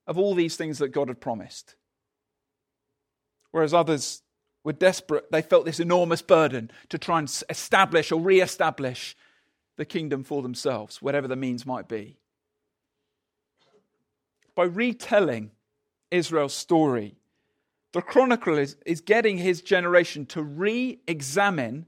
of 0.07 0.17
all 0.17 0.33
these 0.33 0.55
things 0.55 0.77
that 0.77 0.89
God 0.89 1.09
had 1.09 1.19
promised. 1.19 1.75
Whereas 3.51 3.73
others 3.73 4.21
were 4.63 4.73
desperate. 4.73 5.31
They 5.31 5.41
felt 5.41 5.65
this 5.65 5.79
enormous 5.79 6.21
burden 6.21 6.71
to 6.89 6.97
try 6.97 7.19
and 7.19 7.43
establish 7.49 8.11
or 8.11 8.21
re 8.21 8.41
establish 8.41 9.15
the 9.75 9.85
kingdom 9.85 10.23
for 10.23 10.41
themselves, 10.41 11.01
whatever 11.01 11.27
the 11.27 11.35
means 11.35 11.65
might 11.65 11.87
be 11.87 12.19
by 14.59 14.65
retelling 14.65 15.51
Israel's 16.11 16.53
story, 16.53 17.15
the 17.91 18.01
chronicler 18.01 18.59
is, 18.59 18.77
is 18.85 19.01
getting 19.01 19.37
his 19.37 19.61
generation 19.61 20.25
to 20.27 20.43
re 20.43 20.99
examine 21.07 21.85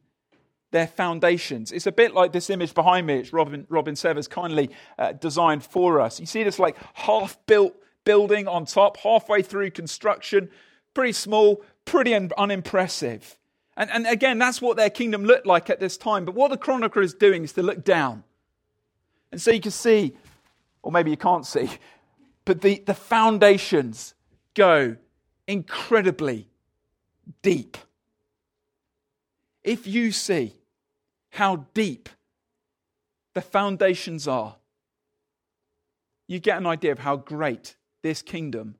their 0.72 0.88
foundations. 0.88 1.72
It's 1.72 1.86
a 1.86 1.92
bit 1.92 2.14
like 2.14 2.32
this 2.32 2.50
image 2.50 2.74
behind 2.74 3.06
me, 3.06 3.18
which 3.18 3.34
Robin, 3.34 3.68
Robin 3.70 3.96
Severs 3.96 4.28
kindly 4.28 4.70
uh, 4.98 5.12
designed 5.12 5.64
for 5.64 6.00
us. 6.00 6.20
You 6.20 6.26
see 6.26 6.44
this 6.44 6.60
like 6.60 6.78
half 6.94 7.38
built 7.46 7.76
building 8.04 8.48
on 8.48 8.66
top, 8.66 8.98
halfway 8.98 9.42
through 9.42 9.72
construction, 9.72 10.50
pretty 10.94 11.12
small, 11.12 11.62
pretty 11.86 12.16
un- 12.16 12.32
unimpressive. 12.38 13.38
And, 13.78 13.92
and 13.92 14.08
again, 14.08 14.40
that's 14.40 14.62
what 14.62 14.78
their 14.78 14.90
kingdom 14.90 15.24
looked 15.24 15.46
like 15.46 15.70
at 15.70 15.80
this 15.80 15.98
time. 15.98 16.26
But 16.26 16.36
what 16.36 16.52
the 16.52 16.58
chronicler 16.58 17.02
is 17.02 17.14
doing 17.14 17.44
is 17.44 17.54
to 17.54 17.64
look 17.64 17.84
down. 17.84 18.24
And 19.32 19.42
so 19.42 19.52
you 19.52 19.62
can 19.62 19.72
see, 19.72 20.16
or 20.82 20.92
maybe 20.92 21.12
you 21.12 21.18
can't 21.18 21.46
see, 21.46 21.70
but 22.46 22.62
the, 22.62 22.84
the 22.86 22.94
foundations 22.94 24.14
go 24.56 24.98
incredibly 25.52 26.48
deep. 27.42 27.78
If 29.64 29.86
you 29.86 30.14
see 30.14 30.56
how 31.30 31.68
deep 31.74 32.08
the 33.34 33.42
foundations 33.42 34.30
are, 34.30 34.56
you 36.28 36.40
get 36.40 36.58
an 36.58 36.66
idea 36.66 36.94
of 36.94 37.00
how 37.00 37.18
great 37.18 37.76
this 38.02 38.22
kingdom 38.22 38.76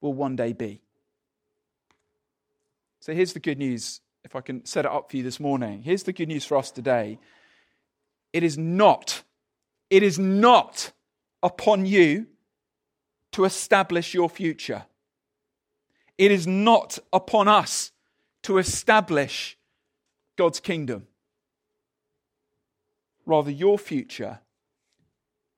will 0.00 0.12
one 0.12 0.34
day 0.34 0.52
be. 0.52 0.82
So 2.98 3.14
here's 3.14 3.32
the 3.32 3.40
good 3.40 3.58
news, 3.58 4.00
if 4.24 4.34
I 4.34 4.40
can 4.40 4.64
set 4.64 4.84
it 4.84 4.90
up 4.90 5.08
for 5.08 5.16
you 5.16 5.22
this 5.22 5.38
morning. 5.38 5.82
Here's 5.82 6.02
the 6.02 6.12
good 6.12 6.28
news 6.28 6.44
for 6.44 6.56
us 6.56 6.72
today. 6.72 7.20
It 8.32 8.42
is 8.42 8.58
not, 8.58 9.22
it 9.88 10.02
is 10.02 10.18
not 10.18 10.90
upon 11.44 11.86
you 11.86 12.26
to 13.32 13.44
establish 13.44 14.14
your 14.14 14.28
future. 14.28 14.84
It 16.18 16.30
is 16.30 16.46
not 16.46 16.98
upon 17.12 17.48
us 17.48 17.92
to 18.42 18.58
establish 18.58 19.56
God's 20.36 20.60
kingdom. 20.60 21.06
Rather, 23.24 23.50
your 23.50 23.78
future 23.78 24.40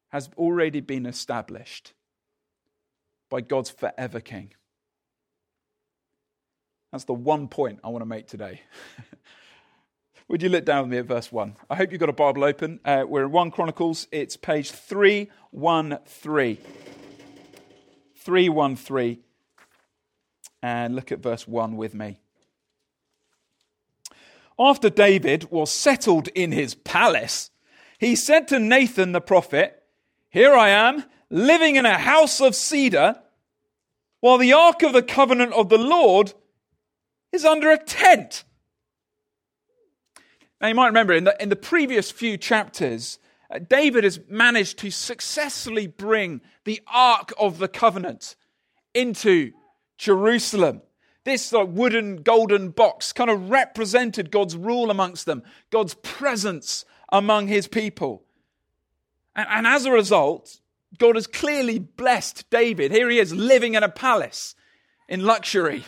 has 0.08 0.30
already 0.36 0.80
been 0.80 1.06
established 1.06 1.92
by 3.30 3.40
God's 3.40 3.70
forever 3.70 4.20
King. 4.20 4.52
That's 6.92 7.04
the 7.04 7.14
one 7.14 7.48
point 7.48 7.80
I 7.82 7.88
want 7.88 8.02
to 8.02 8.06
make 8.06 8.28
today. 8.28 8.60
Would 10.28 10.42
you 10.42 10.48
look 10.48 10.64
down 10.64 10.84
with 10.84 10.92
me 10.92 10.98
at 10.98 11.06
verse 11.06 11.32
1? 11.32 11.56
I 11.68 11.74
hope 11.74 11.90
you've 11.90 11.98
got 11.98 12.08
a 12.08 12.12
Bible 12.12 12.44
open. 12.44 12.78
Uh, 12.84 13.04
we're 13.06 13.24
in 13.24 13.32
1 13.32 13.50
Chronicles, 13.50 14.06
it's 14.12 14.36
page 14.36 14.70
313. 14.70 16.58
313 18.14 19.23
and 20.64 20.96
look 20.96 21.12
at 21.12 21.18
verse 21.18 21.46
1 21.46 21.76
with 21.76 21.92
me. 21.92 22.16
After 24.58 24.88
David 24.88 25.50
was 25.50 25.70
settled 25.70 26.28
in 26.28 26.52
his 26.52 26.74
palace, 26.74 27.50
he 27.98 28.16
said 28.16 28.48
to 28.48 28.58
Nathan 28.58 29.12
the 29.12 29.20
prophet, 29.20 29.82
Here 30.30 30.54
I 30.54 30.70
am, 30.70 31.04
living 31.28 31.76
in 31.76 31.84
a 31.84 31.98
house 31.98 32.40
of 32.40 32.54
cedar, 32.54 33.20
while 34.20 34.38
the 34.38 34.54
ark 34.54 34.82
of 34.82 34.94
the 34.94 35.02
covenant 35.02 35.52
of 35.52 35.68
the 35.68 35.76
Lord 35.76 36.32
is 37.30 37.44
under 37.44 37.70
a 37.70 37.76
tent. 37.76 38.44
Now, 40.62 40.68
you 40.68 40.74
might 40.74 40.86
remember 40.86 41.12
in 41.12 41.24
the, 41.24 41.42
in 41.42 41.50
the 41.50 41.56
previous 41.56 42.10
few 42.10 42.38
chapters, 42.38 43.18
uh, 43.50 43.58
David 43.58 44.02
has 44.02 44.18
managed 44.30 44.78
to 44.78 44.90
successfully 44.90 45.88
bring 45.88 46.40
the 46.64 46.80
Ark 46.86 47.34
of 47.38 47.58
the 47.58 47.68
Covenant 47.68 48.34
into 48.94 49.52
Jerusalem. 49.98 50.82
This 51.24 51.52
like, 51.52 51.68
wooden 51.70 52.16
golden 52.16 52.70
box 52.70 53.12
kind 53.12 53.30
of 53.30 53.50
represented 53.50 54.30
God's 54.30 54.56
rule 54.56 54.90
amongst 54.90 55.26
them, 55.26 55.42
God's 55.70 55.94
presence 55.94 56.84
among 57.10 57.48
his 57.48 57.66
people. 57.66 58.24
And, 59.34 59.46
and 59.50 59.66
as 59.66 59.86
a 59.86 59.92
result, 59.92 60.60
God 60.98 61.14
has 61.16 61.26
clearly 61.26 61.78
blessed 61.78 62.48
David. 62.50 62.92
Here 62.92 63.08
he 63.08 63.18
is 63.18 63.32
living 63.32 63.74
in 63.74 63.82
a 63.82 63.88
palace 63.88 64.54
in 65.08 65.24
luxury. 65.24 65.84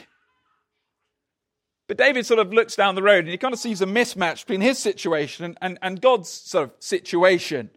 But 1.89 1.99
David 1.99 2.27
sort 2.27 2.41
of 2.41 2.53
looks 2.53 2.75
down 2.75 2.97
the 2.97 3.03
road 3.03 3.25
and 3.25 3.29
he 3.29 3.39
kind 3.39 3.55
of 3.55 3.61
sees 3.61 3.81
a 3.81 3.87
mismatch 3.87 4.41
between 4.41 4.61
his 4.61 4.79
situation 4.79 5.45
and, 5.45 5.59
and, 5.63 5.79
and 5.83 6.01
God's 6.01 6.29
sort 6.29 6.65
of 6.65 6.73
situation. 6.81 7.71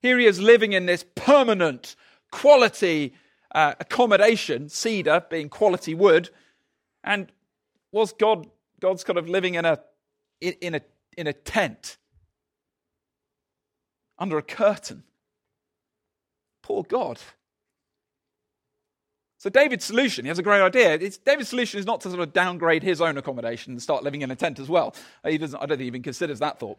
Here 0.00 0.18
he 0.18 0.26
is 0.26 0.40
living 0.40 0.72
in 0.72 0.86
this 0.86 1.04
permanent 1.14 1.94
quality 2.32 3.14
uh, 3.54 3.74
accommodation, 3.80 4.68
cedar 4.68 5.24
being 5.28 5.48
quality 5.48 5.94
wood, 5.94 6.30
and 7.04 7.30
was 7.90 8.12
God 8.12 8.46
God's 8.80 9.04
kind 9.04 9.18
of 9.18 9.28
living 9.28 9.54
in 9.54 9.64
a 9.64 9.78
in, 10.40 10.74
a 10.74 10.80
in 11.16 11.26
a 11.26 11.32
tent 11.32 11.98
under 14.18 14.38
a 14.38 14.42
curtain. 14.42 15.04
Poor 16.62 16.82
God. 16.82 17.18
So 19.38 19.50
David's 19.50 19.84
solution, 19.84 20.24
he 20.24 20.28
has 20.28 20.38
a 20.38 20.42
great 20.42 20.60
idea. 20.60 20.94
It's, 20.94 21.18
David's 21.18 21.48
solution 21.48 21.80
is 21.80 21.86
not 21.86 22.00
to 22.02 22.10
sort 22.10 22.20
of 22.20 22.32
downgrade 22.32 22.84
his 22.84 23.00
own 23.00 23.18
accommodation 23.18 23.72
and 23.72 23.82
start 23.82 24.04
living 24.04 24.22
in 24.22 24.30
a 24.30 24.36
tent 24.36 24.60
as 24.60 24.68
well. 24.68 24.94
He 25.26 25.36
doesn't, 25.36 25.56
I 25.56 25.66
don't 25.66 25.70
think 25.70 25.80
he 25.80 25.86
even 25.88 26.02
considers 26.02 26.38
that 26.38 26.60
thought. 26.60 26.78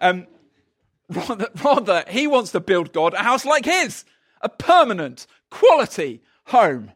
Um, 0.00 0.26
rather, 1.10 1.50
rather, 1.62 2.04
he 2.08 2.26
wants 2.26 2.52
to 2.52 2.60
build 2.60 2.94
God 2.94 3.12
a 3.12 3.18
house 3.18 3.44
like 3.44 3.66
his, 3.66 4.06
a 4.40 4.48
permanent, 4.48 5.26
quality 5.50 6.22
home. 6.46 6.92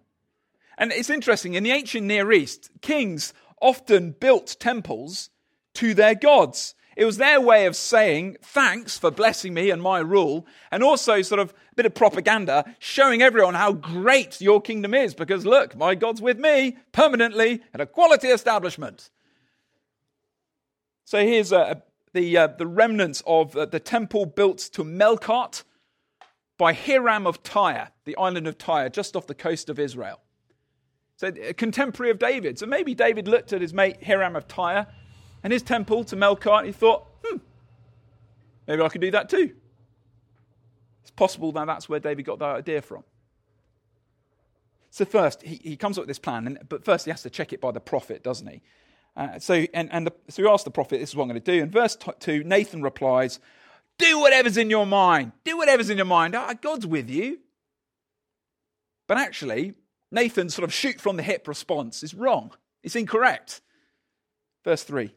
And 0.78 0.92
it's 0.92 1.10
interesting, 1.10 1.54
in 1.54 1.64
the 1.64 1.70
ancient 1.70 2.06
Near 2.06 2.32
East, 2.32 2.70
kings 2.80 3.34
often 3.60 4.12
built 4.18 4.56
temples 4.58 5.30
to 5.74 5.94
their 5.94 6.14
gods. 6.14 6.74
It 6.96 7.04
was 7.04 7.16
their 7.16 7.40
way 7.40 7.66
of 7.66 7.76
saying 7.76 8.36
thanks 8.42 8.98
for 8.98 9.10
blessing 9.10 9.54
me 9.54 9.70
and 9.70 9.80
my 9.80 9.98
rule, 9.98 10.46
and 10.70 10.82
also 10.82 11.22
sort 11.22 11.40
of 11.40 11.50
a 11.50 11.74
bit 11.74 11.86
of 11.86 11.94
propaganda 11.94 12.64
showing 12.78 13.22
everyone 13.22 13.54
how 13.54 13.72
great 13.72 14.40
your 14.40 14.60
kingdom 14.60 14.92
is 14.92 15.14
because 15.14 15.46
look, 15.46 15.76
my 15.76 15.94
God's 15.94 16.20
with 16.20 16.38
me 16.38 16.76
permanently 16.92 17.62
at 17.72 17.80
a 17.80 17.86
quality 17.86 18.28
establishment. 18.28 19.10
So 21.04 21.20
here's 21.20 21.52
uh, 21.52 21.76
the, 22.12 22.36
uh, 22.36 22.46
the 22.48 22.66
remnants 22.66 23.22
of 23.26 23.56
uh, 23.56 23.66
the 23.66 23.80
temple 23.80 24.26
built 24.26 24.58
to 24.72 24.84
Melkart 24.84 25.64
by 26.58 26.72
Hiram 26.72 27.26
of 27.26 27.42
Tyre, 27.42 27.88
the 28.04 28.16
island 28.16 28.46
of 28.46 28.58
Tyre, 28.58 28.88
just 28.88 29.16
off 29.16 29.26
the 29.26 29.34
coast 29.34 29.68
of 29.68 29.78
Israel. 29.78 30.20
So 31.16 31.28
a 31.40 31.54
contemporary 31.54 32.10
of 32.10 32.18
David. 32.18 32.58
So 32.58 32.66
maybe 32.66 32.94
David 32.94 33.28
looked 33.28 33.52
at 33.52 33.60
his 33.60 33.72
mate 33.72 34.02
Hiram 34.02 34.36
of 34.36 34.48
Tyre 34.48 34.86
and 35.42 35.52
his 35.52 35.62
temple 35.62 36.04
to 36.04 36.16
Melkart, 36.16 36.58
and 36.58 36.66
he 36.66 36.72
thought, 36.72 37.06
hmm, 37.24 37.38
maybe 38.66 38.82
I 38.82 38.88
could 38.88 39.00
do 39.00 39.10
that 39.12 39.28
too. 39.28 39.52
It's 41.02 41.10
possible 41.10 41.52
that 41.52 41.66
that's 41.66 41.88
where 41.88 42.00
David 42.00 42.24
got 42.24 42.38
that 42.38 42.56
idea 42.56 42.82
from. 42.82 43.04
So 44.90 45.04
first, 45.04 45.42
he, 45.42 45.56
he 45.62 45.76
comes 45.76 45.96
up 45.96 46.02
with 46.02 46.08
this 46.08 46.18
plan, 46.18 46.46
and, 46.46 46.58
but 46.68 46.84
first 46.84 47.06
he 47.06 47.10
has 47.10 47.22
to 47.22 47.30
check 47.30 47.52
it 47.52 47.60
by 47.60 47.72
the 47.72 47.80
prophet, 47.80 48.22
doesn't 48.22 48.46
he? 48.46 48.60
Uh, 49.16 49.38
so, 49.38 49.66
and, 49.74 49.92
and 49.92 50.06
the, 50.06 50.12
so 50.28 50.42
he 50.42 50.48
asks 50.48 50.64
the 50.64 50.70
prophet, 50.70 51.00
this 51.00 51.10
is 51.10 51.16
what 51.16 51.24
I'm 51.24 51.30
going 51.30 51.40
to 51.40 51.52
do. 51.52 51.62
In 51.62 51.70
verse 51.70 51.96
2, 52.20 52.44
Nathan 52.44 52.82
replies, 52.82 53.40
do 53.98 54.18
whatever's 54.18 54.56
in 54.56 54.70
your 54.70 54.86
mind. 54.86 55.32
Do 55.44 55.56
whatever's 55.56 55.90
in 55.90 55.96
your 55.96 56.06
mind. 56.06 56.34
Oh, 56.34 56.52
God's 56.60 56.86
with 56.86 57.08
you. 57.08 57.38
But 59.06 59.18
actually, 59.18 59.74
Nathan's 60.10 60.54
sort 60.54 60.64
of 60.64 60.72
shoot 60.72 61.00
from 61.00 61.16
the 61.16 61.22
hip 61.22 61.46
response 61.46 62.02
is 62.02 62.14
wrong. 62.14 62.52
It's 62.82 62.96
incorrect. 62.96 63.60
Verse 64.64 64.82
3 64.84 65.12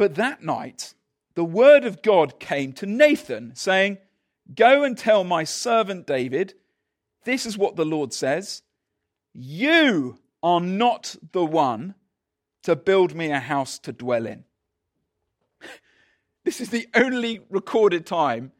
but 0.00 0.14
that 0.14 0.42
night, 0.42 0.94
the 1.34 1.44
word 1.44 1.84
of 1.84 2.00
God 2.00 2.40
came 2.40 2.72
to 2.72 2.86
Nathan, 2.86 3.54
saying, 3.54 3.98
Go 4.54 4.82
and 4.82 4.96
tell 4.96 5.24
my 5.24 5.44
servant 5.44 6.06
David, 6.06 6.54
this 7.24 7.44
is 7.44 7.58
what 7.58 7.76
the 7.76 7.84
Lord 7.84 8.14
says 8.14 8.62
You 9.34 10.18
are 10.42 10.62
not 10.62 11.16
the 11.32 11.44
one 11.44 11.96
to 12.62 12.76
build 12.76 13.14
me 13.14 13.30
a 13.30 13.40
house 13.40 13.78
to 13.80 13.92
dwell 13.92 14.24
in. 14.24 14.44
This 16.44 16.60
is 16.60 16.70
the 16.70 16.88
only 16.94 17.40
recorded 17.50 18.06
time 18.06 18.52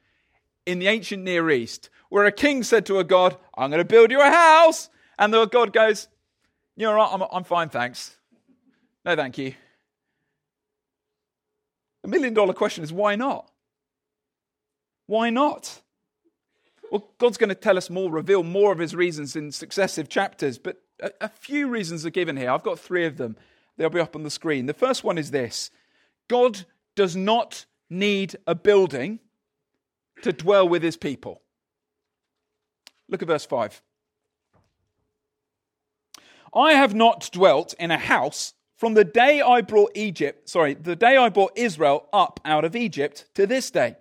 in 0.67 0.79
the 0.79 0.89
ancient 0.89 1.23
Near 1.23 1.51
East 1.51 1.91
where 2.11 2.27
a 2.27 2.33
king 2.33 2.63
said 2.63 2.85
to 2.87 2.99
a 2.99 3.05
god, 3.05 3.37
I'm 3.57 3.71
going 3.71 3.79
to 3.79 3.85
build 3.85 4.11
you 4.11 4.21
a 4.21 4.31
house. 4.31 4.91
And 5.19 5.33
the 5.33 5.47
god 5.47 5.73
goes, 5.73 6.09
You're 6.77 6.95
right, 6.95 7.09
I'm, 7.11 7.23
I'm 7.33 7.45
fine, 7.45 7.71
thanks. 7.71 8.17
No, 9.05 9.17
thank 9.17 9.39
you. 9.39 9.55
The 12.03 12.09
million 12.09 12.35
dollar 12.35 12.53
question 12.53 12.85
is 12.85 12.93
why 12.93 13.17
not? 13.17 13.51
Why 15.07 15.31
not? 15.31 15.81
Well, 16.91 17.09
God's 17.19 17.37
going 17.37 17.49
to 17.49 17.55
tell 17.55 17.77
us 17.77 17.89
more, 17.89 18.11
reveal 18.11 18.43
more 18.43 18.73
of 18.73 18.79
his 18.79 18.95
reasons 18.95 19.37
in 19.37 19.53
successive 19.53 20.09
chapters, 20.09 20.59
but 20.59 20.83
a, 21.01 21.11
a, 21.21 21.29
few 21.29 21.69
reasons 21.69 22.05
are 22.05 22.11
given 22.11 22.37
here. 22.37 22.51
I've 22.51 22.65
got 22.65 22.81
three 22.81 23.07
of 23.07 23.17
them. 23.17 23.37
They'll 23.77 23.91
be 23.91 24.01
up 24.01 24.17
on 24.17 24.25
the 24.25 24.31
screen. 24.31 24.67
The 24.67 24.75
first 24.75 25.05
one 25.05 25.17
is 25.17 25.31
this 25.31 25.71
God 26.29 26.67
does 26.97 27.15
not 27.15 27.67
need 27.91 28.37
a 28.47 28.55
building 28.55 29.19
to 30.23 30.33
dwell 30.33 30.69
with 30.69 30.83
his 30.83 30.97
people. 30.97 31.43
Look 33.09 33.23
at 33.23 33.29
verse 33.29 33.45
5. 33.45 33.83
I 36.55 36.73
have 36.73 36.95
not 36.95 37.31
dwelt 37.33 37.75
in 37.79 37.91
a 37.91 37.99
house 37.99 38.55
from 38.81 38.95
the 38.95 39.05
day 39.05 39.43
I 39.43 39.61
brought 39.61 39.93
Egypt, 39.95 40.49
sorry, 40.49 40.73
the 40.73 40.97
day 40.97 41.15
I 41.17 41.29
brought 41.29 41.53
Israel 41.55 42.07
up 42.15 42.41
out 42.47 42.65
of 42.65 42.75
Egypt 42.75 43.27
to 43.35 43.47
this 43.47 43.71
day. 43.71 43.97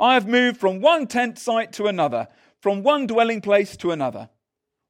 I 0.00 0.14
have 0.14 0.26
moved 0.26 0.58
from 0.58 0.80
one 0.80 1.06
tent 1.06 1.38
site 1.38 1.72
to 1.74 1.86
another, 1.86 2.26
from 2.60 2.82
one 2.82 3.06
dwelling 3.06 3.40
place 3.40 3.76
to 3.76 3.92
another. 3.92 4.28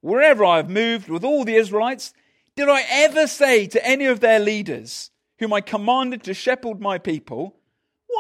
Wherever 0.00 0.42
I 0.42 0.56
have 0.56 0.70
moved 0.70 1.10
with 1.10 1.22
all 1.22 1.44
the 1.44 1.56
Israelites, 1.56 2.14
did 2.56 2.70
I 2.70 2.82
ever 2.88 3.26
say 3.26 3.66
to 3.66 3.86
any 3.86 4.06
of 4.06 4.20
their 4.20 4.40
leaders, 4.40 5.10
whom 5.38 5.52
I 5.52 5.60
commanded 5.60 6.22
to 6.24 6.32
shepherd 6.32 6.80
my 6.80 6.96
people, 6.96 7.60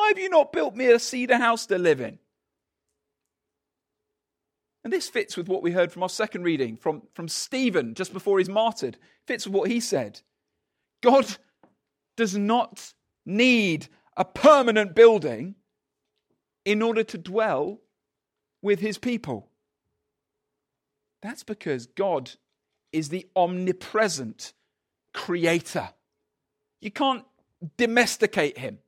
Why 0.00 0.08
have 0.08 0.18
you 0.18 0.30
not 0.30 0.50
built 0.50 0.74
me 0.74 0.86
a 0.86 0.98
cedar 0.98 1.36
house 1.36 1.66
to 1.66 1.76
live 1.76 2.00
in? 2.00 2.18
And 4.82 4.90
this 4.90 5.10
fits 5.10 5.36
with 5.36 5.46
what 5.46 5.62
we 5.62 5.72
heard 5.72 5.92
from 5.92 6.02
our 6.02 6.08
second 6.08 6.42
reading 6.42 6.78
from, 6.78 7.02
from 7.12 7.28
Stephen 7.28 7.92
just 7.92 8.14
before 8.14 8.38
he's 8.38 8.48
martyred. 8.48 8.96
Fits 9.26 9.46
with 9.46 9.54
what 9.54 9.70
he 9.70 9.78
said. 9.78 10.22
God 11.02 11.26
does 12.16 12.34
not 12.34 12.94
need 13.26 13.88
a 14.16 14.24
permanent 14.24 14.94
building 14.94 15.56
in 16.64 16.80
order 16.80 17.04
to 17.04 17.18
dwell 17.18 17.78
with 18.62 18.80
his 18.80 18.96
people. 18.96 19.50
That's 21.20 21.44
because 21.44 21.84
God 21.84 22.30
is 22.90 23.10
the 23.10 23.28
omnipresent 23.36 24.54
creator. 25.12 25.90
You 26.80 26.90
can't 26.90 27.26
domesticate 27.76 28.56
him. 28.56 28.78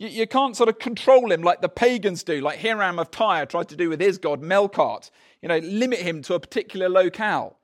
You, 0.00 0.08
you, 0.08 0.26
can't 0.26 0.56
sort 0.56 0.70
of 0.70 0.78
control 0.78 1.30
him 1.30 1.42
like 1.42 1.60
the 1.60 1.68
pagans 1.68 2.22
do, 2.22 2.40
like 2.40 2.58
Hiram 2.58 2.98
of 2.98 3.10
Tyre 3.10 3.44
tried 3.44 3.68
to 3.68 3.76
do 3.76 3.90
with 3.90 4.00
his 4.00 4.16
god 4.16 4.40
Melkart. 4.40 5.10
You 5.42 5.48
know, 5.50 5.58
limit 5.58 5.98
him 5.98 6.22
to 6.22 6.34
a 6.34 6.40
particular 6.40 6.88
locale. 6.88 7.58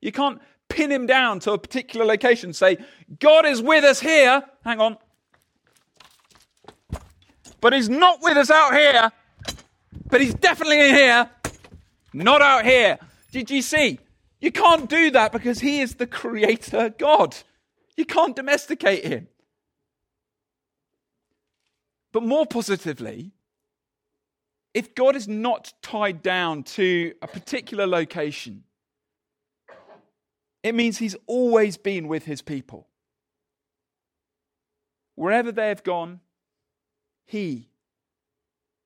You 0.00 0.10
can't 0.10 0.40
pin 0.70 0.90
him 0.90 1.06
down 1.06 1.38
to 1.40 1.52
a 1.52 1.58
particular 1.58 2.06
location, 2.06 2.54
say, 2.54 2.78
God 3.20 3.44
is 3.44 3.60
with 3.60 3.84
us 3.84 4.00
here. 4.00 4.42
Hang 4.64 4.80
on. 4.80 4.96
But 7.60 7.74
he's 7.74 7.90
not 7.90 8.22
with 8.22 8.38
us 8.38 8.50
out 8.50 8.72
here. 8.72 9.12
But 10.08 10.22
he's 10.22 10.34
definitely 10.34 10.80
in 10.80 10.94
here. 10.94 11.30
Not 12.14 12.40
out 12.40 12.64
here. 12.64 12.98
Did 13.32 13.50
you 13.50 13.60
see? 13.60 13.98
You 14.40 14.50
can't 14.50 14.88
do 14.88 15.10
that 15.10 15.30
because 15.30 15.60
he 15.60 15.80
is 15.80 15.96
the 15.96 16.06
creator 16.06 16.88
God. 16.88 17.36
You 17.98 18.06
can't 18.06 18.34
domesticate 18.34 19.04
him. 19.04 19.28
But 22.16 22.22
more 22.22 22.46
positively, 22.46 23.30
if 24.72 24.94
God 24.94 25.16
is 25.16 25.28
not 25.28 25.74
tied 25.82 26.22
down 26.22 26.62
to 26.62 27.12
a 27.20 27.26
particular 27.26 27.86
location, 27.86 28.64
it 30.62 30.74
means 30.74 30.96
he's 30.96 31.14
always 31.26 31.76
been 31.76 32.08
with 32.08 32.24
his 32.24 32.40
people. 32.40 32.88
Wherever 35.14 35.52
they 35.52 35.68
have 35.68 35.84
gone, 35.84 36.20
he 37.26 37.68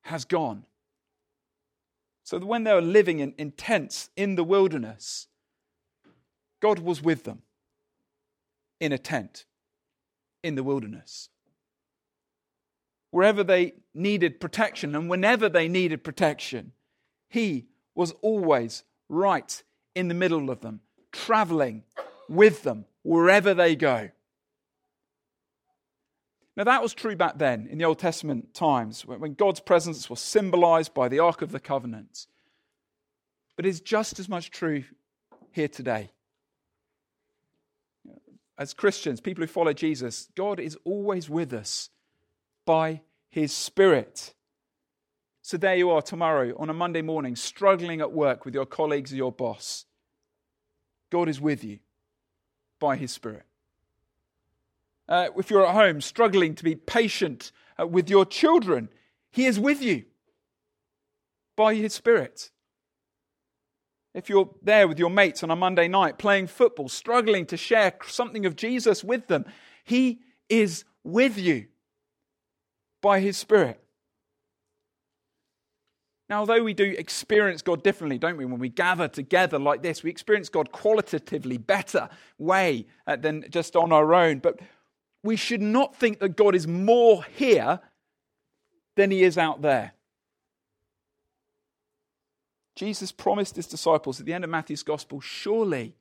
has 0.01 0.25
gone. 0.25 0.67
So 2.25 2.41
when 2.41 2.65
they 2.65 2.75
were 2.75 2.81
living 2.81 3.21
in, 3.21 3.35
in 3.39 3.53
tents 3.53 4.11
in 4.17 4.35
the 4.35 4.43
wilderness, 4.43 5.29
God 6.59 6.81
was 6.81 7.01
with 7.01 7.23
them 7.23 7.43
in 8.81 8.91
a 8.91 8.99
tent 8.99 9.45
in 10.43 10.57
the 10.57 10.65
wilderness. 10.65 11.30
Wherever 13.11 13.43
they 13.43 13.75
needed 13.95 14.41
protection 14.41 14.95
and 14.95 15.11
whenever 15.11 15.49
they 15.49 15.69
needed 15.69 16.05
protection, 16.05 16.73
He 17.29 17.67
was 17.95 18.13
always 18.23 18.85
right 19.09 19.63
in 19.95 20.09
the 20.09 20.15
middle 20.15 20.51
of 20.51 20.61
them, 20.61 20.81
traveling 21.13 21.83
with 22.29 22.63
them 22.63 22.85
wherever 23.03 23.55
they 23.55 23.75
go. 23.75 24.11
Now, 26.57 26.65
that 26.65 26.83
was 26.83 26.93
true 26.93 27.17
back 27.17 27.39
then 27.39 27.69
in 27.71 27.79
the 27.79 27.85
Old 27.85 27.99
Testament 27.99 28.53
times 28.55 29.07
when 29.07 29.35
God's 29.35 29.61
presence 29.61 30.11
was 30.11 30.21
symbolized 30.21 30.93
by 30.93 31.09
the 31.09 31.19
Ark 31.19 31.43
of 31.43 31.53
the 31.53 31.61
Covenant. 31.61 32.27
But 33.57 33.67
it's 33.67 33.81
just 33.81 34.19
as 34.19 34.29
much 34.29 34.51
true 34.51 34.85
here 35.53 35.69
today. 35.69 36.11
as 38.59 38.75
Christians, 38.75 39.23
people 39.23 39.43
who 39.43 39.49
follow 39.49 39.73
Jesus, 39.73 40.29
God 40.37 40.61
is 40.61 40.77
always 40.85 41.31
with 41.31 41.55
us 41.55 41.89
by 42.65 43.03
his 43.29 43.53
Spirit. 43.53 44.35
So 45.43 45.57
there 45.57 45.77
you 45.77 45.91
are 45.91 46.03
tomorrow 46.03 46.55
on 46.59 46.71
a 46.71 46.75
Monday 46.75 47.03
morning, 47.03 47.37
struggling 47.37 48.01
at 48.01 48.13
work 48.13 48.45
with 48.45 48.55
your 48.55 48.67
colleagues 48.67 49.13
or 49.13 49.17
your 49.17 49.33
boss. 49.33 49.87
God 51.11 51.29
is 51.29 51.41
with 51.41 51.65
you 51.65 51.79
by 52.79 52.97
his 52.97 53.13
Spirit. 53.13 53.45
Uh, 55.09 55.29
if 55.37 55.51
you're 55.51 55.67
at 55.67 55.75
home 55.75 56.01
struggling 56.01 56.55
to 56.55 56.63
be 56.63 56.77
patient 56.77 57.51
uh, 57.81 57.87
with 57.87 58.09
your 58.09 58.25
children, 58.25 58.89
he 59.33 59.47
is 59.47 59.59
with 59.59 59.83
you 59.83 60.05
by 61.57 61.75
his 61.75 61.93
Spirit. 61.93 62.51
If 64.13 64.29
you're 64.29 64.51
there 64.63 64.89
with 64.89 64.99
your 64.99 65.11
mates 65.11 65.43
on 65.43 65.51
a 65.51 65.57
Monday 65.57 65.87
night 65.87 66.19
playing 66.19 66.49
football, 66.49 66.89
struggling 66.89 67.47
to 67.47 67.57
share 67.57 67.95
something 68.07 68.45
of 68.45 68.57
Jesus 68.57 69.05
with 69.05 69.29
them, 69.29 69.45
He 69.85 70.21
is 70.49 70.85
with 71.05 71.39
you 71.39 71.67
by 73.01 73.21
His 73.21 73.37
Spirit. 73.37 73.81
Now, 76.31 76.41
although 76.41 76.63
we 76.63 76.75
do 76.75 76.95
experience 76.97 77.61
God 77.61 77.83
differently, 77.83 78.17
don't 78.17 78.37
we, 78.37 78.45
when 78.45 78.61
we 78.61 78.69
gather 78.69 79.09
together 79.09 79.59
like 79.59 79.83
this, 79.83 80.05
we 80.05 80.11
experience 80.11 80.49
God 80.49 80.71
qualitatively 80.71 81.59
better 81.59 82.09
way 82.39 82.87
uh, 83.05 83.17
than 83.17 83.47
just 83.51 83.75
on 83.75 83.91
our 83.91 84.15
own. 84.15 84.39
But 84.39 84.61
we 85.25 85.35
should 85.35 85.61
not 85.61 85.97
think 85.97 86.21
that 86.21 86.37
God 86.37 86.55
is 86.55 86.69
more 86.69 87.25
here 87.35 87.81
than 88.97 89.11
he 89.11 89.25
is 89.25 89.37
out 89.37 89.61
there. 89.61 89.93
Jesus 92.77 93.11
promised 93.11 93.57
his 93.57 93.67
disciples 93.67 94.21
at 94.21 94.27
the 94.27 94.33
end 94.33 94.45
of 94.45 94.51
Matthew's 94.51 94.85
gospel, 94.85 95.21
Surely 95.21 95.97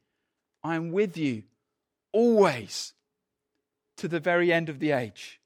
I 0.63 0.75
am 0.75 0.91
with 0.91 1.17
you 1.17 1.43
always 2.11 2.93
to 3.97 4.07
the 4.07 4.19
very 4.19 4.53
end 4.53 4.69
of 4.69 4.79
the 4.79 4.91
age. 4.91 5.38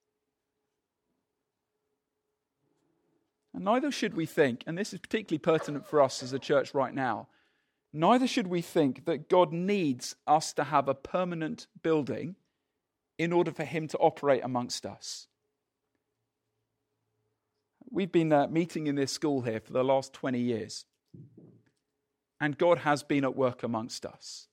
And 3.54 3.64
neither 3.66 3.92
should 3.92 4.16
we 4.16 4.26
think, 4.26 4.64
and 4.66 4.78
this 4.78 4.94
is 4.94 5.00
particularly 5.00 5.40
pertinent 5.40 5.88
for 5.88 6.02
us 6.02 6.24
as 6.24 6.34
a 6.34 6.40
church 6.40 6.74
right 6.74 6.94
now, 6.94 7.28
neither 7.92 8.28
should 8.28 8.48
we 8.48 8.62
think 8.62 9.06
that 9.06 9.30
God 9.30 9.52
needs 9.52 10.16
us 10.26 10.54
to 10.54 10.64
have 10.64 10.88
a 10.88 10.96
permanent 10.96 11.68
building 11.82 12.36
in 13.18 13.32
order 13.32 13.52
for 13.52 13.64
him 13.64 13.88
to 13.90 13.98
operate 14.00 14.42
amongst 14.44 14.86
us. 14.86 15.28
We've 17.92 18.12
been 18.12 18.34
uh, 18.34 18.48
meeting 18.48 18.88
in 18.88 18.96
this 18.96 19.12
school 19.12 19.42
here 19.42 19.60
for 19.60 19.72
the 19.72 19.84
last 19.84 20.14
20 20.14 20.40
years. 20.40 20.86
And 22.42 22.58
God 22.58 22.80
has 22.80 23.04
been 23.04 23.24
at 23.24 23.36
work 23.36 23.62
amongst 23.62 24.06
us. 24.06 24.48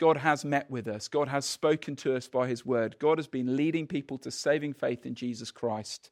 God 0.00 0.16
has 0.16 0.44
met 0.44 0.68
with 0.68 0.88
us. 0.88 1.06
God 1.06 1.28
has 1.28 1.44
spoken 1.44 1.94
to 1.96 2.16
us 2.16 2.26
by 2.26 2.48
his 2.48 2.66
word. 2.66 2.96
God 2.98 3.18
has 3.18 3.28
been 3.28 3.56
leading 3.56 3.86
people 3.86 4.18
to 4.18 4.32
saving 4.32 4.72
faith 4.72 5.06
in 5.06 5.14
Jesus 5.14 5.52
Christ. 5.52 6.10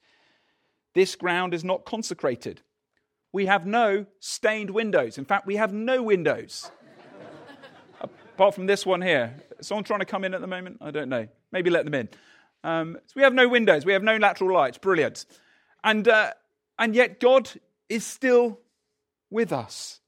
This 0.94 1.14
ground 1.14 1.54
is 1.54 1.64
not 1.64 1.84
consecrated. 1.84 2.62
We 3.32 3.46
have 3.46 3.66
no 3.66 4.06
stained 4.18 4.70
windows. 4.70 5.18
In 5.18 5.24
fact, 5.24 5.46
we 5.46 5.56
have 5.56 5.72
no 5.72 6.02
windows. 6.02 6.70
Apart 8.00 8.54
from 8.54 8.66
this 8.66 8.84
one 8.84 9.00
here. 9.00 9.36
Someone 9.60 9.84
trying 9.84 10.00
to 10.00 10.06
come 10.06 10.24
in 10.24 10.34
at 10.34 10.40
the 10.40 10.46
moment? 10.46 10.78
I 10.80 10.90
don't 10.90 11.08
know. 11.08 11.28
Maybe 11.52 11.70
let 11.70 11.84
them 11.84 11.94
in. 11.94 12.08
Um, 12.64 12.98
so 13.06 13.12
we 13.14 13.22
have 13.22 13.34
no 13.34 13.48
windows. 13.48 13.84
We 13.84 13.92
have 13.92 14.02
no 14.02 14.16
lateral 14.16 14.52
lights. 14.52 14.78
Brilliant. 14.78 15.26
And, 15.84 16.08
uh, 16.08 16.32
and 16.78 16.94
yet 16.94 17.20
God 17.20 17.50
is 17.88 18.04
still 18.04 18.58
with 19.30 19.52
us. 19.52 20.00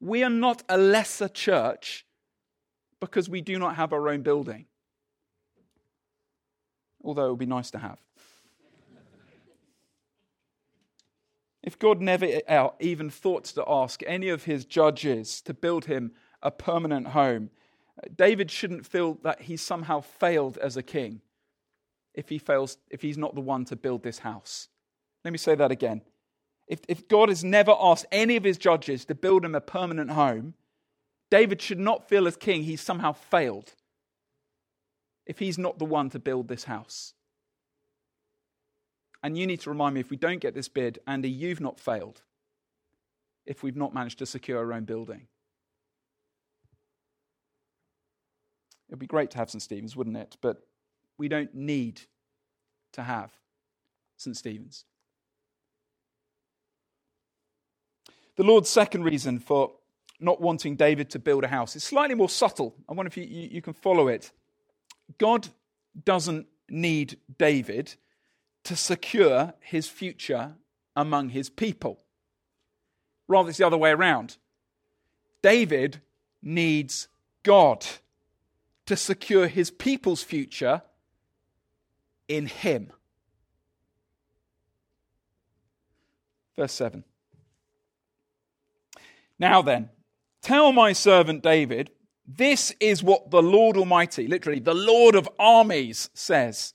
We 0.00 0.22
are 0.22 0.30
not 0.30 0.62
a 0.68 0.76
lesser 0.76 1.28
church 1.28 2.06
because 3.00 3.28
we 3.28 3.40
do 3.40 3.58
not 3.58 3.76
have 3.76 3.92
our 3.92 4.08
own 4.08 4.22
building. 4.22 4.66
Although 7.02 7.26
it 7.26 7.30
would 7.30 7.38
be 7.38 7.46
nice 7.46 7.70
to 7.72 7.78
have. 7.78 7.98
If 11.68 11.78
God 11.78 12.00
never 12.00 12.26
uh, 12.48 12.70
even 12.80 13.10
thought 13.10 13.44
to 13.44 13.62
ask 13.68 14.02
any 14.06 14.30
of 14.30 14.44
his 14.44 14.64
judges 14.64 15.42
to 15.42 15.52
build 15.52 15.84
him 15.84 16.12
a 16.42 16.50
permanent 16.50 17.08
home, 17.08 17.50
David 18.16 18.50
shouldn't 18.50 18.86
feel 18.86 19.18
that 19.22 19.42
he 19.42 19.58
somehow 19.58 20.00
failed 20.00 20.56
as 20.56 20.78
a 20.78 20.82
king 20.82 21.20
if 22.14 22.30
he 22.30 22.38
fails 22.38 22.78
if 22.88 23.02
he's 23.02 23.18
not 23.18 23.34
the 23.34 23.42
one 23.42 23.66
to 23.66 23.76
build 23.76 24.02
this 24.02 24.20
house. 24.20 24.68
Let 25.26 25.30
me 25.30 25.36
say 25.36 25.54
that 25.56 25.70
again 25.70 26.00
if, 26.68 26.80
if 26.88 27.06
God 27.06 27.28
has 27.28 27.44
never 27.44 27.74
asked 27.78 28.06
any 28.10 28.36
of 28.36 28.44
his 28.44 28.56
judges 28.56 29.04
to 29.04 29.14
build 29.14 29.44
him 29.44 29.54
a 29.54 29.60
permanent 29.60 30.12
home, 30.12 30.54
David 31.30 31.60
should 31.60 31.78
not 31.78 32.08
feel 32.08 32.26
as 32.26 32.38
king 32.38 32.62
he's 32.62 32.80
somehow 32.80 33.12
failed 33.12 33.74
if 35.26 35.38
he's 35.38 35.58
not 35.58 35.78
the 35.78 35.84
one 35.84 36.08
to 36.08 36.18
build 36.18 36.48
this 36.48 36.64
house. 36.64 37.12
And 39.22 39.36
you 39.36 39.46
need 39.46 39.60
to 39.60 39.70
remind 39.70 39.94
me 39.94 40.00
if 40.00 40.10
we 40.10 40.16
don't 40.16 40.40
get 40.40 40.54
this 40.54 40.68
bid, 40.68 41.00
Andy, 41.06 41.30
you've 41.30 41.60
not 41.60 41.80
failed 41.80 42.22
if 43.46 43.62
we've 43.62 43.76
not 43.76 43.94
managed 43.94 44.18
to 44.18 44.26
secure 44.26 44.58
our 44.58 44.72
own 44.72 44.84
building. 44.84 45.26
It 48.88 48.92
would 48.92 48.98
be 48.98 49.06
great 49.06 49.30
to 49.32 49.38
have 49.38 49.50
St. 49.50 49.62
Stephen's, 49.62 49.96
wouldn't 49.96 50.16
it? 50.16 50.36
But 50.40 50.62
we 51.18 51.28
don't 51.28 51.54
need 51.54 52.00
to 52.92 53.02
have 53.02 53.32
St. 54.16 54.36
Stephen's. 54.36 54.84
The 58.36 58.44
Lord's 58.44 58.70
second 58.70 59.02
reason 59.02 59.40
for 59.40 59.72
not 60.20 60.40
wanting 60.40 60.76
David 60.76 61.10
to 61.10 61.18
build 61.18 61.44
a 61.44 61.48
house 61.48 61.76
is 61.76 61.84
slightly 61.84 62.14
more 62.14 62.28
subtle. 62.28 62.74
I 62.88 62.92
wonder 62.92 63.08
if 63.08 63.16
you, 63.16 63.24
you, 63.24 63.48
you 63.52 63.62
can 63.62 63.72
follow 63.72 64.08
it. 64.08 64.30
God 65.18 65.48
doesn't 66.04 66.46
need 66.68 67.18
David 67.38 67.94
to 68.64 68.76
secure 68.76 69.54
his 69.60 69.88
future 69.88 70.54
among 70.94 71.30
his 71.30 71.48
people. 71.48 72.00
Rather, 73.26 73.48
it's 73.48 73.58
the 73.58 73.66
other 73.66 73.78
way 73.78 73.90
around. 73.90 74.36
David 75.42 76.00
needs 76.42 77.08
God 77.42 77.86
to 78.86 78.96
secure 78.96 79.46
his 79.46 79.70
people's 79.70 80.22
future 80.22 80.82
in 82.26 82.46
him. 82.46 82.92
Verse 86.56 86.72
7. 86.72 87.04
Now 89.38 89.62
then, 89.62 89.90
tell 90.42 90.72
my 90.72 90.92
servant 90.92 91.42
David, 91.42 91.90
this 92.26 92.74
is 92.80 93.02
what 93.02 93.30
the 93.30 93.42
Lord 93.42 93.76
Almighty, 93.76 94.26
literally, 94.26 94.58
the 94.58 94.74
Lord 94.74 95.14
of 95.14 95.28
armies, 95.38 96.10
says. 96.12 96.74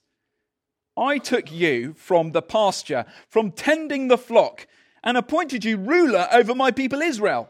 I 0.95 1.17
took 1.17 1.51
you 1.51 1.93
from 1.97 2.31
the 2.31 2.41
pasture, 2.41 3.05
from 3.27 3.51
tending 3.51 4.07
the 4.07 4.17
flock, 4.17 4.67
and 5.03 5.17
appointed 5.17 5.65
you 5.65 5.77
ruler 5.77 6.27
over 6.31 6.53
my 6.55 6.71
people 6.71 7.01
Israel. 7.01 7.49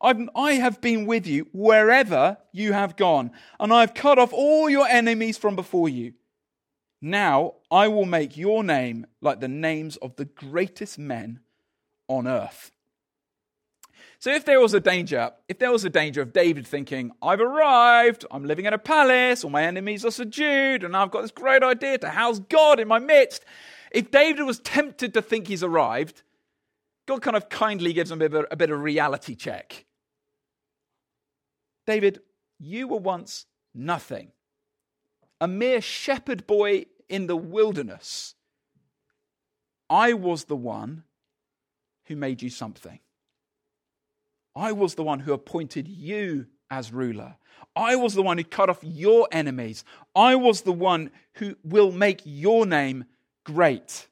I've, 0.00 0.28
I 0.34 0.52
have 0.52 0.80
been 0.80 1.06
with 1.06 1.26
you 1.26 1.46
wherever 1.52 2.38
you 2.52 2.72
have 2.72 2.96
gone, 2.96 3.30
and 3.60 3.72
I 3.72 3.80
have 3.80 3.94
cut 3.94 4.18
off 4.18 4.32
all 4.32 4.68
your 4.68 4.86
enemies 4.86 5.38
from 5.38 5.56
before 5.56 5.88
you. 5.88 6.14
Now 7.00 7.54
I 7.70 7.88
will 7.88 8.06
make 8.06 8.36
your 8.36 8.64
name 8.64 9.06
like 9.20 9.40
the 9.40 9.48
names 9.48 9.96
of 9.96 10.16
the 10.16 10.24
greatest 10.24 10.98
men 10.98 11.40
on 12.08 12.26
earth. 12.26 12.70
So 14.24 14.32
if 14.32 14.46
there 14.46 14.58
was 14.58 14.72
a 14.72 14.80
danger, 14.80 15.32
if 15.48 15.58
there 15.58 15.70
was 15.70 15.84
a 15.84 15.90
danger 15.90 16.22
of 16.22 16.32
David 16.32 16.66
thinking, 16.66 17.12
I've 17.20 17.42
arrived, 17.42 18.24
I'm 18.30 18.46
living 18.46 18.64
in 18.64 18.72
a 18.72 18.78
palace, 18.78 19.44
all 19.44 19.50
my 19.50 19.64
enemies 19.64 20.02
are 20.02 20.10
subdued, 20.10 20.82
and 20.82 20.96
I've 20.96 21.10
got 21.10 21.20
this 21.20 21.30
great 21.30 21.62
idea 21.62 21.98
to 21.98 22.08
house 22.08 22.38
God 22.38 22.80
in 22.80 22.88
my 22.88 22.98
midst, 22.98 23.44
if 23.90 24.10
David 24.10 24.44
was 24.44 24.60
tempted 24.60 25.12
to 25.12 25.20
think 25.20 25.46
he's 25.46 25.62
arrived, 25.62 26.22
God 27.04 27.20
kind 27.20 27.36
of 27.36 27.50
kindly 27.50 27.92
gives 27.92 28.10
him 28.10 28.22
a 28.22 28.30
bit 28.30 28.34
of 28.34 28.46
a, 28.50 28.56
bit 28.56 28.70
of 28.70 28.80
reality 28.80 29.34
check. 29.34 29.84
David, 31.86 32.20
you 32.58 32.88
were 32.88 33.00
once 33.00 33.44
nothing, 33.74 34.32
a 35.38 35.46
mere 35.46 35.82
shepherd 35.82 36.46
boy 36.46 36.86
in 37.10 37.26
the 37.26 37.36
wilderness. 37.36 38.36
I 39.90 40.14
was 40.14 40.44
the 40.44 40.56
one 40.56 41.04
who 42.04 42.16
made 42.16 42.40
you 42.40 42.48
something. 42.48 43.00
I 44.56 44.72
was 44.72 44.94
the 44.94 45.02
one 45.02 45.20
who 45.20 45.32
appointed 45.32 45.88
you 45.88 46.46
as 46.70 46.92
ruler. 46.92 47.36
I 47.76 47.96
was 47.96 48.14
the 48.14 48.22
one 48.22 48.38
who 48.38 48.44
cut 48.44 48.70
off 48.70 48.78
your 48.82 49.28
enemies. 49.32 49.84
I 50.14 50.36
was 50.36 50.62
the 50.62 50.72
one 50.72 51.10
who 51.34 51.56
will 51.64 51.90
make 51.90 52.22
your 52.24 52.66
name 52.66 53.04
great. 53.44 54.06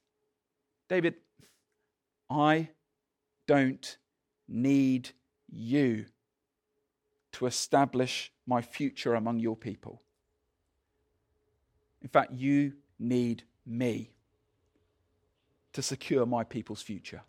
David, 0.89 1.15
I 2.29 2.71
don't 3.47 3.97
need 4.49 5.11
you 5.51 6.07
to 7.33 7.47
establish 7.47 8.33
my 8.47 8.63
future 8.63 9.15
among 9.15 9.39
your 9.39 9.57
people. 9.57 10.03
In 12.03 12.09
fact, 12.09 12.33
you 12.33 12.73
need 12.99 13.45
me 13.65 14.11
to 15.73 15.83
secure 15.83 16.27
my 16.27 16.45
people's 16.45 16.83
future. 16.83 17.23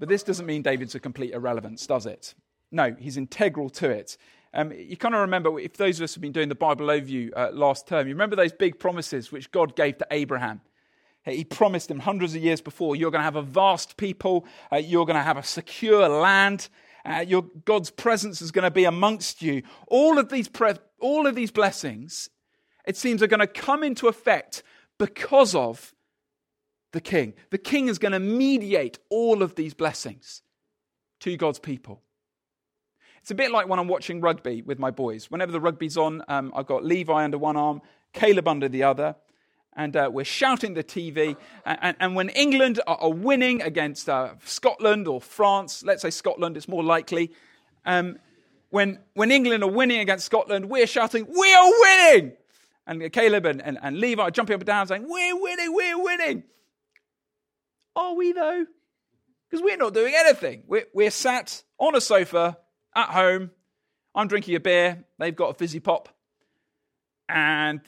But 0.00 0.08
this 0.08 0.24
doesn't 0.24 0.46
mean 0.46 0.62
David's 0.62 0.96
a 0.96 1.00
complete 1.00 1.32
irrelevance, 1.32 1.86
does 1.86 2.06
it? 2.06 2.34
No, 2.72 2.96
he's 2.98 3.16
integral 3.16 3.68
to 3.70 3.90
it. 3.90 4.16
Um, 4.52 4.72
you 4.72 4.96
kind 4.96 5.14
of 5.14 5.20
remember, 5.20 5.60
if 5.60 5.76
those 5.76 6.00
of 6.00 6.04
us 6.04 6.14
have 6.14 6.22
been 6.22 6.32
doing 6.32 6.48
the 6.48 6.56
Bible 6.56 6.86
overview 6.86 7.30
uh, 7.36 7.50
last 7.52 7.86
term, 7.86 8.08
you 8.08 8.14
remember 8.14 8.34
those 8.34 8.52
big 8.52 8.78
promises 8.80 9.30
which 9.30 9.52
God 9.52 9.76
gave 9.76 9.98
to 9.98 10.06
Abraham. 10.10 10.62
He 11.24 11.44
promised 11.44 11.90
him 11.90 12.00
hundreds 12.00 12.34
of 12.34 12.42
years 12.42 12.62
before 12.62 12.96
you're 12.96 13.10
going 13.10 13.20
to 13.20 13.24
have 13.24 13.36
a 13.36 13.42
vast 13.42 13.98
people, 13.98 14.46
uh, 14.72 14.76
you're 14.76 15.04
going 15.04 15.18
to 15.18 15.22
have 15.22 15.36
a 15.36 15.42
secure 15.42 16.08
land, 16.08 16.70
uh, 17.04 17.24
your, 17.26 17.42
God's 17.64 17.90
presence 17.90 18.40
is 18.40 18.50
going 18.50 18.64
to 18.64 18.70
be 18.70 18.84
amongst 18.84 19.42
you. 19.42 19.62
All 19.86 20.18
of, 20.18 20.30
these 20.30 20.48
pre- 20.48 20.74
all 20.98 21.26
of 21.26 21.34
these 21.34 21.50
blessings, 21.50 22.30
it 22.86 22.96
seems, 22.96 23.22
are 23.22 23.26
going 23.26 23.40
to 23.40 23.46
come 23.46 23.82
into 23.82 24.08
effect 24.08 24.62
because 24.98 25.54
of 25.54 25.94
the 26.92 27.00
king. 27.00 27.34
The 27.50 27.58
king 27.58 27.88
is 27.88 27.98
going 27.98 28.12
to 28.12 28.20
mediate 28.20 28.98
all 29.08 29.42
of 29.42 29.54
these 29.54 29.74
blessings 29.74 30.42
to 31.20 31.36
God's 31.36 31.58
people. 31.58 32.02
It's 33.20 33.30
a 33.30 33.34
bit 33.34 33.50
like 33.50 33.68
when 33.68 33.78
I'm 33.78 33.88
watching 33.88 34.20
rugby 34.20 34.62
with 34.62 34.78
my 34.78 34.90
boys. 34.90 35.30
Whenever 35.30 35.52
the 35.52 35.60
rugby's 35.60 35.96
on, 35.96 36.22
um, 36.28 36.52
I've 36.54 36.66
got 36.66 36.84
Levi 36.84 37.22
under 37.22 37.38
one 37.38 37.56
arm, 37.56 37.82
Caleb 38.12 38.48
under 38.48 38.68
the 38.68 38.82
other, 38.82 39.14
and 39.76 39.94
uh, 39.94 40.10
we're 40.12 40.24
shouting 40.24 40.74
the 40.74 40.82
TV. 40.82 41.36
And, 41.64 41.96
and 42.00 42.16
when 42.16 42.30
England 42.30 42.80
are, 42.86 42.96
are 42.96 43.12
winning 43.12 43.62
against 43.62 44.08
uh, 44.08 44.30
Scotland 44.44 45.06
or 45.06 45.20
France, 45.20 45.82
let's 45.84 46.02
say 46.02 46.10
Scotland, 46.10 46.56
it's 46.56 46.68
more 46.68 46.82
likely. 46.82 47.30
Um, 47.84 48.18
when, 48.70 48.98
when 49.14 49.30
England 49.30 49.62
are 49.64 49.70
winning 49.70 50.00
against 50.00 50.24
Scotland, 50.24 50.70
we're 50.70 50.86
shouting, 50.86 51.26
We 51.26 51.54
are 51.54 51.70
winning! 51.80 52.32
And 52.86 53.12
Caleb 53.12 53.46
and, 53.46 53.62
and, 53.62 53.78
and 53.82 53.98
Levi 53.98 54.22
are 54.22 54.30
jumping 54.30 54.54
up 54.54 54.60
and 54.60 54.66
down 54.66 54.86
saying, 54.86 55.04
We're 55.06 55.40
winning, 55.40 55.74
we're 55.74 56.02
winning. 56.02 56.44
Are 58.00 58.14
we 58.14 58.32
though? 58.32 58.64
Because 59.48 59.62
we're 59.62 59.76
not 59.76 59.92
doing 59.92 60.14
anything. 60.16 60.62
We're, 60.66 60.86
we're 60.94 61.10
sat 61.10 61.62
on 61.78 61.94
a 61.94 62.00
sofa 62.00 62.56
at 62.96 63.08
home. 63.10 63.50
I'm 64.14 64.26
drinking 64.26 64.54
a 64.54 64.60
beer. 64.60 65.04
They've 65.18 65.36
got 65.36 65.50
a 65.50 65.54
fizzy 65.54 65.80
pop. 65.80 66.08
And 67.28 67.80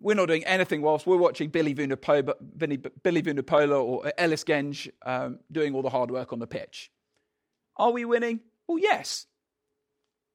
we're 0.00 0.16
not 0.16 0.26
doing 0.26 0.44
anything 0.44 0.82
whilst 0.82 1.06
we're 1.06 1.16
watching 1.16 1.48
Billy 1.48 1.74
Vunipola, 1.74 2.34
Billy 2.56 3.22
Vunipola 3.22 3.82
or 3.82 4.12
Ellis 4.18 4.44
Genge 4.44 4.90
um, 5.04 5.38
doing 5.50 5.74
all 5.74 5.82
the 5.82 5.88
hard 5.88 6.10
work 6.10 6.32
on 6.32 6.40
the 6.40 6.46
pitch. 6.46 6.90
Are 7.76 7.90
we 7.90 8.04
winning? 8.04 8.40
Well, 8.68 8.78
yes, 8.78 9.26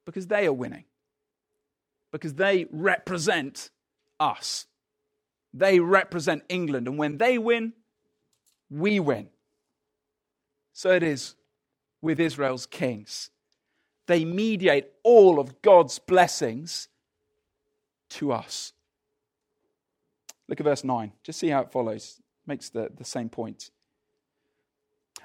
because 0.05 0.25
they 0.27 0.47
are 0.47 0.53
winning. 0.53 0.85
Because 2.11 2.33
they 2.33 2.65
represent 2.71 3.69
us. 4.19 4.65
They 5.53 5.79
represent 5.79 6.43
England. 6.49 6.87
And 6.87 6.97
when 6.97 7.19
they 7.19 7.37
win, 7.37 7.73
we 8.69 8.99
win. 8.99 9.29
So 10.73 10.91
it 10.91 11.03
is 11.03 11.35
with 12.01 12.19
Israel's 12.19 12.65
kings. 12.65 13.29
They 14.07 14.25
mediate 14.25 14.87
all 15.03 15.39
of 15.39 15.61
God's 15.61 15.99
blessings 15.99 16.87
to 18.11 18.31
us. 18.31 18.73
Look 20.47 20.59
at 20.59 20.63
verse 20.63 20.83
9. 20.83 21.11
Just 21.23 21.39
see 21.39 21.49
how 21.49 21.61
it 21.61 21.71
follows. 21.71 22.19
Makes 22.47 22.69
the, 22.69 22.89
the 22.95 23.05
same 23.05 23.29
point. 23.29 23.69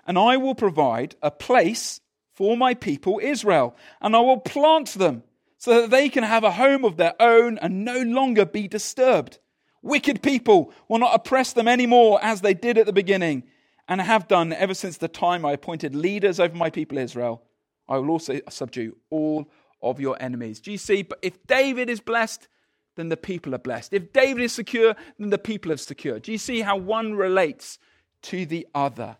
And 0.07 0.19
I 0.19 0.37
will 0.37 0.55
provide 0.55 1.17
a 1.23 1.31
place 1.31 2.01
for 2.35 2.57
my 2.57 2.75
people 2.75 3.21
Israel, 3.23 3.75
and 4.01 4.15
I 4.15 4.21
will 4.21 4.41
plant 4.41 4.89
them 4.95 5.23
so 5.57 5.81
that 5.81 5.91
they 5.91 6.09
can 6.09 6.25
have 6.25 6.45
a 6.45 6.51
home 6.51 6.85
of 6.85 6.97
their 6.97 7.15
own 7.21 7.57
and 7.59 7.85
no 7.85 8.03
longer 8.03 8.45
be 8.45 8.69
disturbed. 8.69 9.39
Wicked 9.85 10.23
people 10.23 10.73
will 10.88 10.99
not 10.99 11.14
oppress 11.14 11.53
them 11.53 11.68
anymore 11.68 12.18
as 12.23 12.40
they 12.40 12.55
did 12.55 12.79
at 12.79 12.87
the 12.87 12.92
beginning 12.92 13.42
and 13.87 14.01
have 14.01 14.27
done 14.27 14.55
ever 14.55 14.73
since 14.73 14.97
the 14.97 15.09
time 15.09 15.44
I 15.44 15.53
appointed 15.53 15.94
leaders 15.94 16.40
over 16.40 16.57
my 16.57 16.70
people 16.70 16.97
Israel. 16.97 17.42
I 17.87 17.99
will 17.99 18.09
also 18.09 18.40
subdue 18.49 18.97
all 19.11 19.47
of 19.83 20.01
your 20.01 20.16
enemies. 20.23 20.59
Do 20.59 20.73
you 20.73 20.79
see? 20.79 21.03
But 21.03 21.18
if 21.20 21.47
David 21.47 21.90
is 21.90 22.01
blessed, 22.01 22.49
then 22.97 23.11
the 23.11 23.18
people 23.18 23.55
are 23.55 23.59
blessed. 23.59 23.92
If 23.92 24.11
David 24.14 24.44
is 24.44 24.55
secure, 24.55 24.97
then 25.18 25.29
the 25.29 25.37
people 25.37 25.70
are 25.70 25.77
secure. 25.77 26.18
Do 26.18 26.33
you 26.33 26.38
see 26.38 26.62
how 26.62 26.79
one 26.79 27.14
relates 27.14 27.79
to 28.23 28.47
the 28.47 28.66
other? 28.75 29.18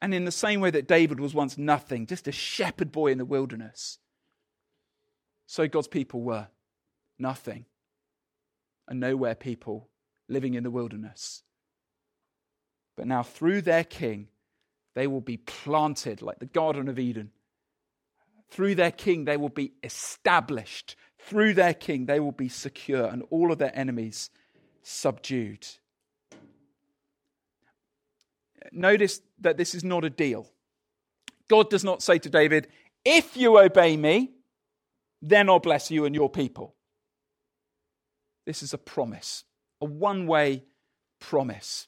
And 0.00 0.14
in 0.14 0.24
the 0.24 0.32
same 0.32 0.60
way 0.60 0.70
that 0.70 0.88
David 0.88 1.20
was 1.20 1.34
once 1.34 1.58
nothing, 1.58 2.06
just 2.06 2.26
a 2.26 2.32
shepherd 2.32 2.90
boy 2.90 3.08
in 3.08 3.18
the 3.18 3.26
wilderness, 3.26 3.98
so 5.46 5.68
God's 5.68 5.88
people 5.88 6.22
were 6.22 6.48
nothing 7.18 7.66
and 8.88 9.00
nowhere 9.00 9.34
people 9.34 9.88
living 10.28 10.54
in 10.54 10.62
the 10.64 10.70
wilderness. 10.70 11.42
But 12.96 13.06
now, 13.06 13.22
through 13.22 13.62
their 13.62 13.84
king, 13.84 14.28
they 14.94 15.06
will 15.06 15.20
be 15.20 15.38
planted 15.38 16.22
like 16.22 16.38
the 16.38 16.46
Garden 16.46 16.88
of 16.88 16.98
Eden. 16.98 17.30
Through 18.50 18.74
their 18.74 18.90
king, 18.90 19.24
they 19.24 19.38
will 19.38 19.48
be 19.48 19.72
established. 19.82 20.96
Through 21.18 21.54
their 21.54 21.72
king, 21.72 22.06
they 22.06 22.20
will 22.20 22.32
be 22.32 22.48
secure, 22.48 23.06
and 23.06 23.22
all 23.30 23.50
of 23.50 23.58
their 23.58 23.74
enemies 23.74 24.28
subdued. 24.82 25.66
Notice 28.70 29.20
that 29.40 29.56
this 29.56 29.74
is 29.74 29.84
not 29.84 30.04
a 30.04 30.10
deal. 30.10 30.46
God 31.48 31.70
does 31.70 31.84
not 31.84 32.02
say 32.02 32.18
to 32.18 32.30
David, 32.30 32.68
If 33.04 33.36
you 33.36 33.58
obey 33.58 33.96
me, 33.96 34.32
then 35.20 35.48
I'll 35.48 35.58
bless 35.58 35.90
you 35.90 36.04
and 36.04 36.14
your 36.14 36.28
people. 36.28 36.74
This 38.46 38.62
is 38.62 38.74
a 38.74 38.78
promise, 38.78 39.44
a 39.80 39.84
one 39.84 40.26
way 40.26 40.64
promise. 41.20 41.86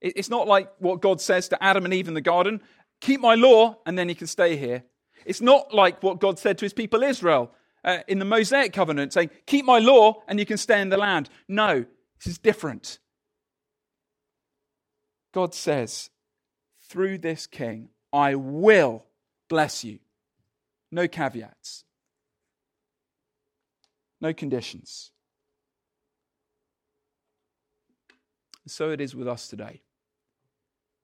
It's 0.00 0.30
not 0.30 0.46
like 0.46 0.70
what 0.78 1.00
God 1.00 1.20
says 1.20 1.48
to 1.48 1.62
Adam 1.62 1.84
and 1.84 1.92
Eve 1.92 2.08
in 2.08 2.14
the 2.14 2.20
garden 2.20 2.60
keep 3.00 3.20
my 3.20 3.34
law 3.34 3.78
and 3.86 3.98
then 3.98 4.08
you 4.08 4.14
can 4.14 4.26
stay 4.26 4.56
here. 4.56 4.84
It's 5.24 5.40
not 5.40 5.74
like 5.74 6.02
what 6.02 6.20
God 6.20 6.38
said 6.38 6.58
to 6.58 6.64
his 6.64 6.72
people 6.72 7.02
Israel 7.02 7.50
uh, 7.84 7.98
in 8.08 8.18
the 8.18 8.24
Mosaic 8.24 8.72
covenant, 8.72 9.12
saying, 9.12 9.30
Keep 9.46 9.64
my 9.64 9.78
law 9.78 10.22
and 10.26 10.38
you 10.38 10.46
can 10.46 10.56
stay 10.56 10.80
in 10.80 10.88
the 10.88 10.96
land. 10.96 11.28
No, 11.48 11.84
this 12.18 12.26
is 12.26 12.38
different. 12.38 12.98
God 15.32 15.54
says, 15.54 16.10
Through 16.88 17.18
this 17.18 17.46
king, 17.46 17.90
I 18.12 18.34
will 18.34 19.04
bless 19.48 19.84
you. 19.84 19.98
No 20.90 21.06
caveats, 21.06 21.84
no 24.20 24.32
conditions. 24.32 25.12
So 28.70 28.90
it 28.90 29.00
is 29.00 29.14
with 29.14 29.28
us 29.28 29.48
today. 29.48 29.82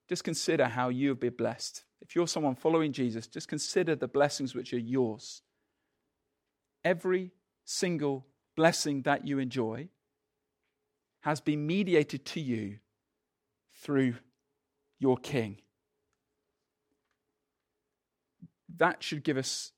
Just 0.08 0.24
consider 0.24 0.66
how 0.66 0.90
you 0.90 1.08
have 1.08 1.20
been 1.20 1.34
blessed. 1.34 1.84
If 2.00 2.14
you're 2.14 2.28
someone 2.28 2.54
following 2.54 2.92
Jesus, 2.92 3.26
just 3.26 3.48
consider 3.48 3.94
the 3.94 4.08
blessings 4.08 4.54
which 4.54 4.72
are 4.74 4.78
yours. 4.78 5.42
Every 6.84 7.32
single 7.64 8.26
blessing 8.56 9.02
that 9.02 9.26
you 9.26 9.38
enjoy 9.38 9.88
has 11.22 11.40
been 11.40 11.66
mediated 11.66 12.26
to 12.26 12.40
you 12.40 12.78
through 13.72 14.14
your 14.98 15.16
King. 15.16 15.62
That 18.76 19.02
should 19.02 19.24
give 19.24 19.38
us 19.38 19.72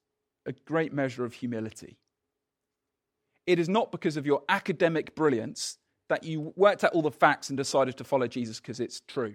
a 0.45 0.53
great 0.53 0.93
measure 0.93 1.25
of 1.25 1.35
humility. 1.35 1.99
It 3.47 3.61
is 3.61 3.69
not 3.69 3.93
because 3.93 4.17
of 4.17 4.27
your 4.27 4.43
academic 4.49 5.15
brilliance 5.15 5.79
that 6.09 6.25
you 6.25 6.53
worked 6.57 6.85
out 6.85 6.93
all 6.93 7.03
the 7.03 7.11
facts 7.11 7.51
and 7.51 7.57
decided 7.57 7.97
to 7.97 8.05
follow 8.05 8.27
Jesus 8.27 8.61
because 8.61 8.81
it's 8.81 9.01
true. 9.01 9.35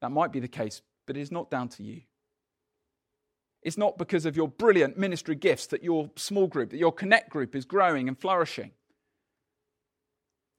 That 0.00 0.10
might 0.10 0.32
be 0.32 0.40
the 0.40 0.48
case, 0.48 0.82
but 1.06 1.16
it 1.16 1.20
is 1.20 1.32
not 1.32 1.50
down 1.50 1.68
to 1.70 1.82
you. 1.82 2.02
It's 3.62 3.78
not 3.78 3.98
because 3.98 4.24
of 4.24 4.36
your 4.36 4.48
brilliant 4.48 4.96
ministry 4.96 5.34
gifts 5.34 5.66
that 5.68 5.82
your 5.82 6.10
small 6.16 6.46
group, 6.46 6.70
that 6.70 6.78
your 6.78 6.92
connect 6.92 7.30
group 7.30 7.56
is 7.56 7.64
growing 7.64 8.08
and 8.08 8.18
flourishing. 8.18 8.70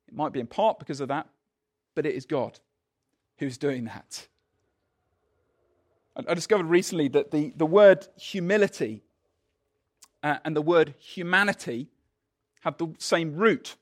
It 0.08 0.14
might 0.14 0.34
be 0.34 0.40
in 0.40 0.48
part 0.48 0.80
because 0.80 1.00
of 1.00 1.08
that, 1.08 1.28
but 1.96 2.06
it 2.06 2.16
is 2.16 2.26
God 2.26 2.60
who's 3.38 3.58
doing 3.58 3.86
that. 3.86 4.28
I 6.28 6.34
discovered 6.34 6.66
recently 6.66 7.08
that 7.10 7.32
the, 7.32 7.54
the 7.56 7.66
word 7.66 8.06
humility 8.18 9.04
uh, 10.22 10.38
and 10.44 10.56
the 10.56 10.62
word 10.62 10.96
humanity 11.00 11.88
have 12.62 12.78
the 12.78 12.94
same 12.98 13.36
root. 13.36 13.78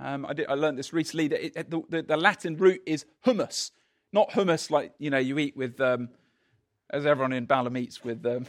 Um, 0.00 0.26
I, 0.26 0.32
did, 0.32 0.48
I, 0.48 0.54
learned 0.54 0.78
this 0.78 0.92
recently 0.92 1.28
that 1.28 1.58
it, 1.58 1.70
the, 1.70 1.82
the, 1.88 2.02
the 2.02 2.16
Latin 2.16 2.56
root 2.56 2.82
is 2.84 3.04
humus, 3.22 3.70
not 4.12 4.30
hummus 4.30 4.70
like 4.70 4.92
you 4.98 5.10
know 5.10 5.18
you 5.18 5.38
eat 5.38 5.56
with, 5.56 5.80
um, 5.80 6.08
as 6.90 7.06
everyone 7.06 7.32
in 7.32 7.46
Balham 7.46 7.76
eats 7.76 8.02
with 8.02 8.24
um, 8.26 8.46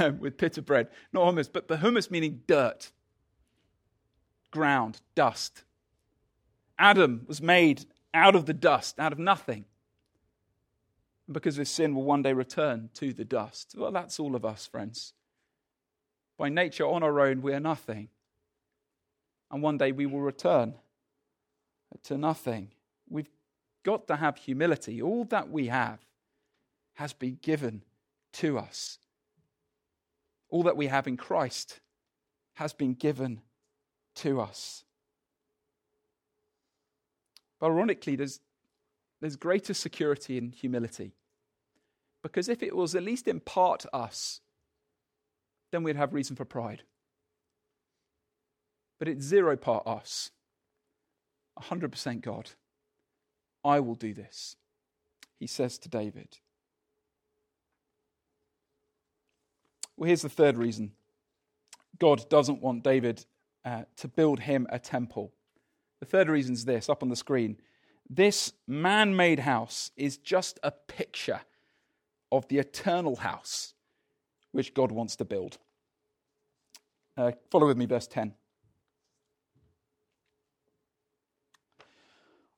with 0.20 0.36
pita 0.38 0.62
bread. 0.62 0.88
Not 1.12 1.24
hummus, 1.24 1.48
but 1.52 1.68
the 1.68 1.76
hummus 1.76 2.10
meaning 2.10 2.42
dirt, 2.46 2.92
ground, 4.50 5.00
dust. 5.14 5.64
Adam 6.78 7.24
was 7.26 7.42
made 7.42 7.86
out 8.14 8.34
of 8.34 8.46
the 8.46 8.54
dust, 8.54 8.98
out 8.98 9.12
of 9.12 9.18
nothing. 9.18 9.64
Because 11.30 11.56
his 11.56 11.70
sin, 11.70 11.94
will 11.94 12.02
one 12.02 12.22
day 12.22 12.32
return 12.32 12.90
to 12.94 13.12
the 13.12 13.24
dust. 13.24 13.74
Well, 13.76 13.92
that's 13.92 14.18
all 14.18 14.34
of 14.34 14.44
us, 14.44 14.66
friends. 14.66 15.12
By 16.36 16.48
nature, 16.48 16.86
on 16.86 17.02
our 17.02 17.20
own, 17.20 17.42
we 17.42 17.52
are 17.52 17.60
nothing. 17.60 18.08
And 19.52 19.62
one 19.62 19.76
day 19.76 19.92
we 19.92 20.06
will 20.06 20.22
return 20.22 20.74
to 22.04 22.16
nothing. 22.16 22.70
We've 23.08 23.28
got 23.84 24.08
to 24.08 24.16
have 24.16 24.38
humility. 24.38 25.02
All 25.02 25.24
that 25.26 25.50
we 25.50 25.66
have 25.66 26.00
has 26.94 27.12
been 27.12 27.38
given 27.42 27.82
to 28.34 28.58
us. 28.58 28.98
All 30.48 30.62
that 30.62 30.76
we 30.76 30.86
have 30.86 31.06
in 31.06 31.18
Christ 31.18 31.80
has 32.54 32.72
been 32.72 32.94
given 32.94 33.42
to 34.16 34.40
us. 34.40 34.84
But 37.60 37.66
ironically, 37.66 38.16
there's, 38.16 38.40
there's 39.20 39.36
greater 39.36 39.74
security 39.74 40.38
in 40.38 40.50
humility. 40.50 41.12
Because 42.22 42.48
if 42.48 42.62
it 42.62 42.74
was 42.74 42.94
at 42.94 43.02
least 43.02 43.28
in 43.28 43.40
part 43.40 43.84
us, 43.92 44.40
then 45.70 45.82
we'd 45.82 45.96
have 45.96 46.14
reason 46.14 46.36
for 46.36 46.44
pride. 46.44 46.82
But 49.02 49.08
it's 49.08 49.24
zero 49.24 49.56
part 49.56 49.84
us, 49.84 50.30
100% 51.60 52.20
God. 52.20 52.50
I 53.64 53.80
will 53.80 53.96
do 53.96 54.14
this, 54.14 54.54
he 55.40 55.48
says 55.48 55.76
to 55.78 55.88
David. 55.88 56.38
Well, 59.96 60.06
here's 60.06 60.22
the 60.22 60.28
third 60.28 60.56
reason 60.56 60.92
God 61.98 62.30
doesn't 62.30 62.62
want 62.62 62.84
David 62.84 63.26
uh, 63.64 63.86
to 63.96 64.06
build 64.06 64.38
him 64.38 64.68
a 64.70 64.78
temple. 64.78 65.32
The 65.98 66.06
third 66.06 66.28
reason 66.28 66.54
is 66.54 66.64
this 66.64 66.88
up 66.88 67.02
on 67.02 67.08
the 67.08 67.16
screen. 67.16 67.56
This 68.08 68.52
man 68.68 69.16
made 69.16 69.40
house 69.40 69.90
is 69.96 70.16
just 70.16 70.60
a 70.62 70.70
picture 70.70 71.40
of 72.30 72.46
the 72.46 72.58
eternal 72.58 73.16
house 73.16 73.74
which 74.52 74.74
God 74.74 74.92
wants 74.92 75.16
to 75.16 75.24
build. 75.24 75.58
Uh, 77.16 77.32
follow 77.50 77.66
with 77.66 77.76
me, 77.76 77.86
verse 77.86 78.06
10. 78.06 78.34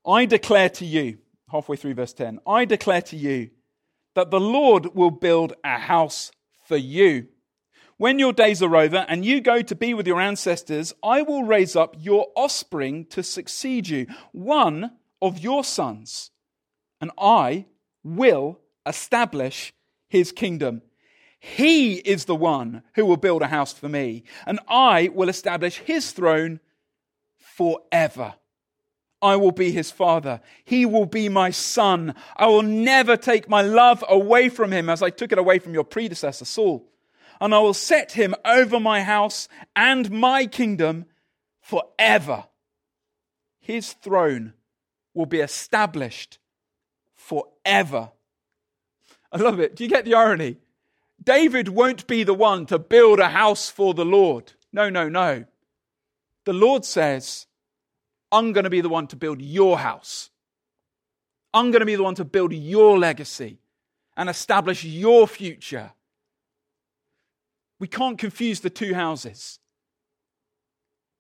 I 0.07 0.27
declare 0.27 0.69
to 0.71 0.85
you, 0.85 1.19
halfway 1.51 1.77
through 1.77 1.95
verse 1.95 2.13
10, 2.13 2.41
I 2.47 2.65
declare 2.65 3.03
to 3.03 3.17
you 3.17 3.51
that 4.15 4.31
the 4.31 4.41
Lord 4.41 4.95
will 4.95 5.11
build 5.11 5.55
a 5.65 5.79
house 5.79 6.31
for 6.67 6.77
you. 6.77 7.29
When 7.97 8.19
your 8.19 8.33
days 8.33 8.63
are 8.63 8.77
over 8.77 9.07
and 9.09 9.25
you 9.25 9.41
go 9.41 9.63
to 9.63 9.75
be 9.75 9.95
with 9.95 10.07
your 10.07 10.21
ancestors, 10.21 10.93
I 11.03 11.23
will 11.23 11.45
raise 11.45 11.77
up 11.77 11.97
your 11.99 12.27
offspring 12.35 13.07
to 13.07 13.23
succeed 13.23 13.89
you, 13.89 14.07
one 14.33 14.93
of 15.23 15.39
your 15.39 15.65
sons, 15.65 16.31
and 17.01 17.11
I 17.17 17.67
will 18.03 18.59
establish 18.85 19.73
his 20.09 20.33
kingdom. 20.33 20.83
He 21.39 21.95
is 21.95 22.25
the 22.25 22.35
one 22.35 22.83
who 22.95 23.07
will 23.07 23.17
build 23.17 23.43
a 23.43 23.47
house 23.47 23.73
for 23.73 23.89
me, 23.89 24.25
and 24.47 24.61
I 24.69 25.09
will 25.15 25.29
establish 25.29 25.79
his 25.79 26.13
throne 26.13 26.61
forever. 27.39 28.35
I 29.23 29.37
will 29.37 29.53
be 29.53 29.71
his 29.71 29.91
father. 29.91 30.41
He 30.65 30.85
will 30.85 31.07
be 31.07 31.29
my 31.29 31.51
son. 31.51 32.15
I 32.37 32.47
will 32.47 32.63
never 32.63 33.17
take 33.17 33.49
my 33.49 33.63
love 33.63 34.05
away 34.09 34.49
from 34.49 34.73
him 34.73 34.91
as 34.91 35.03
I 35.03 35.11
took 35.11 35.33
it 35.33 35.39
away 35.39 35.59
from 35.59 35.75
your 35.75 35.85
predecessor, 35.85 36.45
Saul. 36.45 36.87
And 37.41 37.55
I 37.55 37.59
will 37.59 37.75
set 37.75 38.13
him 38.13 38.35
over 38.45 38.79
my 38.79 39.03
house 39.03 39.49
and 39.75 40.11
my 40.11 40.47
kingdom 40.47 41.07
forever. 41.61 42.45
His 43.61 43.95
throne 43.95 44.53
will 45.15 45.27
be 45.27 45.41
established 45.41 46.39
forever. 47.17 48.11
I 49.33 49.39
love 49.39 49.59
it. 49.59 49.75
Do 49.75 49.85
you 49.85 49.91
get 49.91 50.05
the 50.05 50.15
irony? 50.15 50.59
David 51.23 51.69
won't 51.69 52.07
be 52.07 52.25
the 52.25 52.35
one 52.35 52.67
to 52.67 52.79
build 52.79 53.19
a 53.19 53.31
house 53.31 53.71
for 53.71 53.95
the 53.95 54.05
Lord. 54.05 54.53
No, 54.73 54.91
no, 54.91 55.09
no. 55.09 55.45
The 56.45 56.53
Lord 56.53 56.85
says, 56.85 57.47
I'm 58.35 58.53
going 58.53 58.65
to 58.65 58.71
be 58.71 58.81
the 58.81 58.89
one 58.89 59.07
to 59.07 59.17
build 59.17 59.41
your 59.41 59.79
house. 59.79 60.31
I'm 61.55 61.71
going 61.71 61.81
to 61.81 61.87
be 61.87 61.95
the 61.95 62.03
one 62.03 62.17
to 62.17 62.25
build 62.25 62.53
your 62.53 62.99
legacy 62.99 63.61
and 64.17 64.29
establish 64.29 64.83
your 64.83 65.29
future. 65.29 65.93
We 67.79 67.87
can't 67.87 68.19
confuse 68.19 68.59
the 68.59 68.71
two 68.71 68.93
houses 68.93 69.61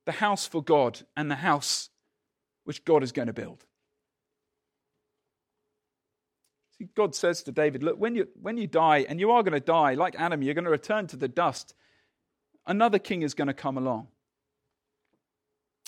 the 0.07 0.13
house 0.13 0.47
for 0.47 0.63
God 0.63 1.03
and 1.17 1.31
the 1.31 1.37
house 1.37 1.89
which 2.65 2.85
God 2.85 3.05
is 3.05 3.13
going 3.13 3.29
to 3.29 3.33
build. 3.33 3.65
See, 6.77 6.89
God 6.97 7.15
says 7.15 7.45
to 7.45 7.53
David, 7.53 7.85
Look, 7.85 7.97
when 7.97 8.17
you, 8.17 8.27
when 8.43 8.59
you 8.59 8.67
die, 8.67 9.07
and 9.09 9.21
you 9.21 9.31
are 9.31 9.43
going 9.45 9.55
to 9.55 9.61
die, 9.61 9.95
like 9.95 10.17
Adam, 10.19 10.43
you're 10.43 10.53
going 10.53 10.65
to 10.65 10.71
return 10.71 11.07
to 11.07 11.17
the 11.17 11.29
dust, 11.29 11.75
another 12.67 12.99
king 12.99 13.23
is 13.23 13.35
going 13.35 13.47
to 13.47 13.55
come 13.55 13.79
along 13.79 14.09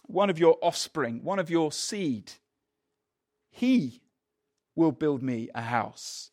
one 0.07 0.31
of 0.31 0.38
your 0.38 0.57
offspring, 0.62 1.23
one 1.23 1.38
of 1.38 1.51
your 1.51 1.73
seed, 1.73 2.33
he 3.51 4.01
will 4.75 4.92
build 4.92 5.23
me 5.23 5.49
a 5.55 5.62
house. 5.62 6.31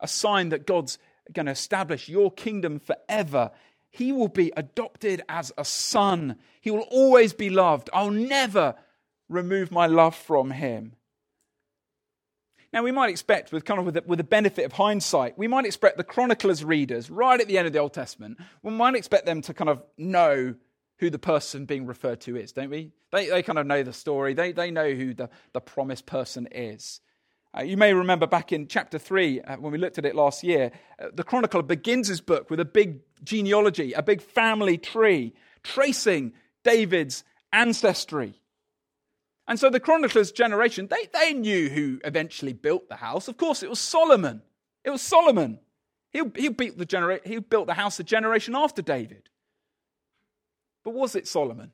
A 0.00 0.08
sign 0.08 0.50
that 0.50 0.66
God's 0.66 0.98
going 1.32 1.46
to 1.46 1.52
establish 1.52 2.08
your 2.08 2.30
kingdom 2.30 2.78
forever. 2.78 3.50
He 3.90 4.12
will 4.12 4.28
be 4.28 4.52
adopted 4.56 5.22
as 5.28 5.52
a 5.56 5.64
son. 5.64 6.36
He 6.60 6.70
will 6.70 6.86
always 6.90 7.32
be 7.32 7.50
loved. 7.50 7.90
I'll 7.92 8.10
never 8.10 8.74
remove 9.28 9.70
my 9.70 9.86
love 9.86 10.14
from 10.14 10.50
him. 10.50 10.96
Now, 12.72 12.82
we 12.82 12.90
might 12.90 13.10
expect, 13.10 13.52
with 13.52 13.64
kind 13.64 13.78
of 13.78 13.86
with 13.86 13.94
the, 13.94 14.02
with 14.04 14.16
the, 14.16 14.24
benefit 14.24 14.64
of 14.64 14.72
hindsight, 14.72 15.38
we 15.38 15.46
might 15.46 15.64
expect 15.64 15.96
the 15.96 16.02
chroniclers 16.02 16.64
readers 16.64 17.08
right 17.08 17.40
at 17.40 17.46
the 17.46 17.56
end 17.56 17.68
of 17.68 17.72
the 17.72 17.78
Old 17.78 17.92
Testament, 17.92 18.36
we 18.64 18.72
might 18.72 18.96
expect 18.96 19.26
them 19.26 19.42
to 19.42 19.54
kind 19.54 19.70
of 19.70 19.80
know 19.96 20.56
who 20.98 21.10
the 21.10 21.18
person 21.18 21.64
being 21.64 21.86
referred 21.86 22.20
to 22.22 22.36
is, 22.36 22.52
don't 22.52 22.70
we? 22.70 22.92
They, 23.10 23.28
they 23.28 23.42
kind 23.42 23.58
of 23.58 23.66
know 23.66 23.82
the 23.82 23.92
story, 23.92 24.34
they, 24.34 24.52
they 24.52 24.70
know 24.70 24.92
who 24.92 25.14
the, 25.14 25.30
the 25.52 25.60
promised 25.60 26.06
person 26.06 26.48
is. 26.50 27.00
Uh, 27.56 27.62
you 27.62 27.76
may 27.76 27.94
remember 27.94 28.26
back 28.26 28.52
in 28.52 28.66
chapter 28.66 28.98
3, 28.98 29.40
uh, 29.40 29.56
when 29.56 29.70
we 29.72 29.78
looked 29.78 29.98
at 29.98 30.04
it 30.04 30.16
last 30.16 30.42
year, 30.42 30.72
uh, 30.98 31.06
the 31.14 31.22
chronicler 31.22 31.62
begins 31.62 32.08
his 32.08 32.20
book 32.20 32.50
with 32.50 32.58
a 32.58 32.64
big 32.64 33.00
genealogy, 33.22 33.92
a 33.92 34.02
big 34.02 34.20
family 34.20 34.76
tree, 34.76 35.32
tracing 35.62 36.32
David's 36.64 37.22
ancestry. 37.52 38.40
And 39.46 39.60
so 39.60 39.70
the 39.70 39.78
chronicler's 39.78 40.32
generation, 40.32 40.88
they, 40.88 41.08
they 41.12 41.32
knew 41.32 41.68
who 41.68 42.00
eventually 42.04 42.54
built 42.54 42.88
the 42.88 42.96
house. 42.96 43.28
Of 43.28 43.36
course, 43.36 43.62
it 43.62 43.70
was 43.70 43.78
Solomon. 43.78 44.42
It 44.82 44.90
was 44.90 45.02
Solomon. 45.02 45.60
He, 46.10 46.22
he, 46.36 46.48
built 46.48 46.78
the 46.78 46.86
genera- 46.86 47.20
he 47.24 47.38
built 47.38 47.66
the 47.66 47.74
house 47.74 48.00
a 48.00 48.04
generation 48.04 48.56
after 48.56 48.82
David. 48.82 49.28
But 50.84 50.94
was 50.94 51.14
it 51.16 51.26
Solomon? 51.26 51.72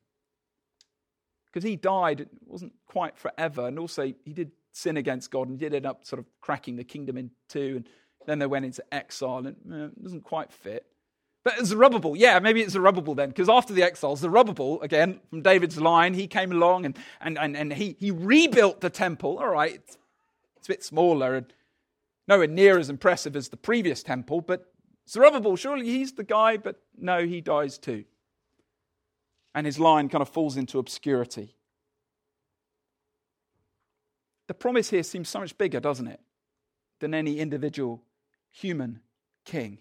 Because 1.52 1.68
he 1.68 1.76
died, 1.76 2.20
it 2.20 2.28
wasn't 2.46 2.72
quite 2.86 3.18
forever. 3.18 3.66
And 3.66 3.78
also, 3.78 4.12
he 4.24 4.32
did 4.32 4.52
sin 4.72 4.96
against 4.96 5.30
God 5.30 5.48
and 5.48 5.58
did 5.58 5.74
end 5.74 5.84
up 5.84 6.04
sort 6.04 6.20
of 6.20 6.26
cracking 6.40 6.76
the 6.76 6.84
kingdom 6.84 7.16
in 7.16 7.32
two. 7.48 7.76
And 7.76 7.88
then 8.26 8.38
they 8.38 8.46
went 8.46 8.64
into 8.64 8.84
exile, 8.94 9.38
and 9.38 9.48
it 9.48 10.02
doesn't 10.02 10.22
quite 10.22 10.52
fit. 10.52 10.86
But 11.42 11.64
Zerubbabel, 11.64 12.16
yeah, 12.16 12.38
maybe 12.38 12.60
it's 12.60 12.74
Zerubbabel 12.74 13.14
then, 13.14 13.30
because 13.30 13.48
after 13.48 13.72
the 13.72 13.82
exile, 13.82 14.14
Zerubbabel, 14.14 14.80
again, 14.82 15.20
from 15.30 15.42
David's 15.42 15.80
line, 15.80 16.14
he 16.14 16.26
came 16.26 16.52
along 16.52 16.84
and, 16.84 16.98
and, 17.20 17.38
and, 17.38 17.56
and 17.56 17.72
he, 17.72 17.96
he 17.98 18.10
rebuilt 18.10 18.82
the 18.82 18.90
temple. 18.90 19.38
All 19.38 19.48
right, 19.48 19.74
it's, 19.74 19.98
it's 20.58 20.68
a 20.68 20.72
bit 20.72 20.84
smaller 20.84 21.36
and 21.36 21.52
nowhere 22.28 22.46
near 22.46 22.78
as 22.78 22.90
impressive 22.90 23.34
as 23.36 23.48
the 23.48 23.56
previous 23.56 24.02
temple, 24.02 24.42
but 24.42 24.70
Zerubbabel, 25.08 25.56
surely 25.56 25.86
he's 25.86 26.12
the 26.12 26.22
guy, 26.22 26.58
but 26.58 26.76
no, 26.96 27.26
he 27.26 27.40
dies 27.40 27.78
too 27.78 28.04
and 29.54 29.66
his 29.66 29.78
line 29.78 30.08
kind 30.08 30.22
of 30.22 30.28
falls 30.28 30.56
into 30.56 30.78
obscurity. 30.78 31.54
The 34.48 34.54
promise 34.54 34.90
here 34.90 35.02
seems 35.02 35.28
so 35.28 35.40
much 35.40 35.56
bigger, 35.56 35.80
doesn't 35.80 36.08
it, 36.08 36.20
than 36.98 37.14
any 37.14 37.38
individual 37.38 38.02
human 38.50 39.00
king. 39.44 39.78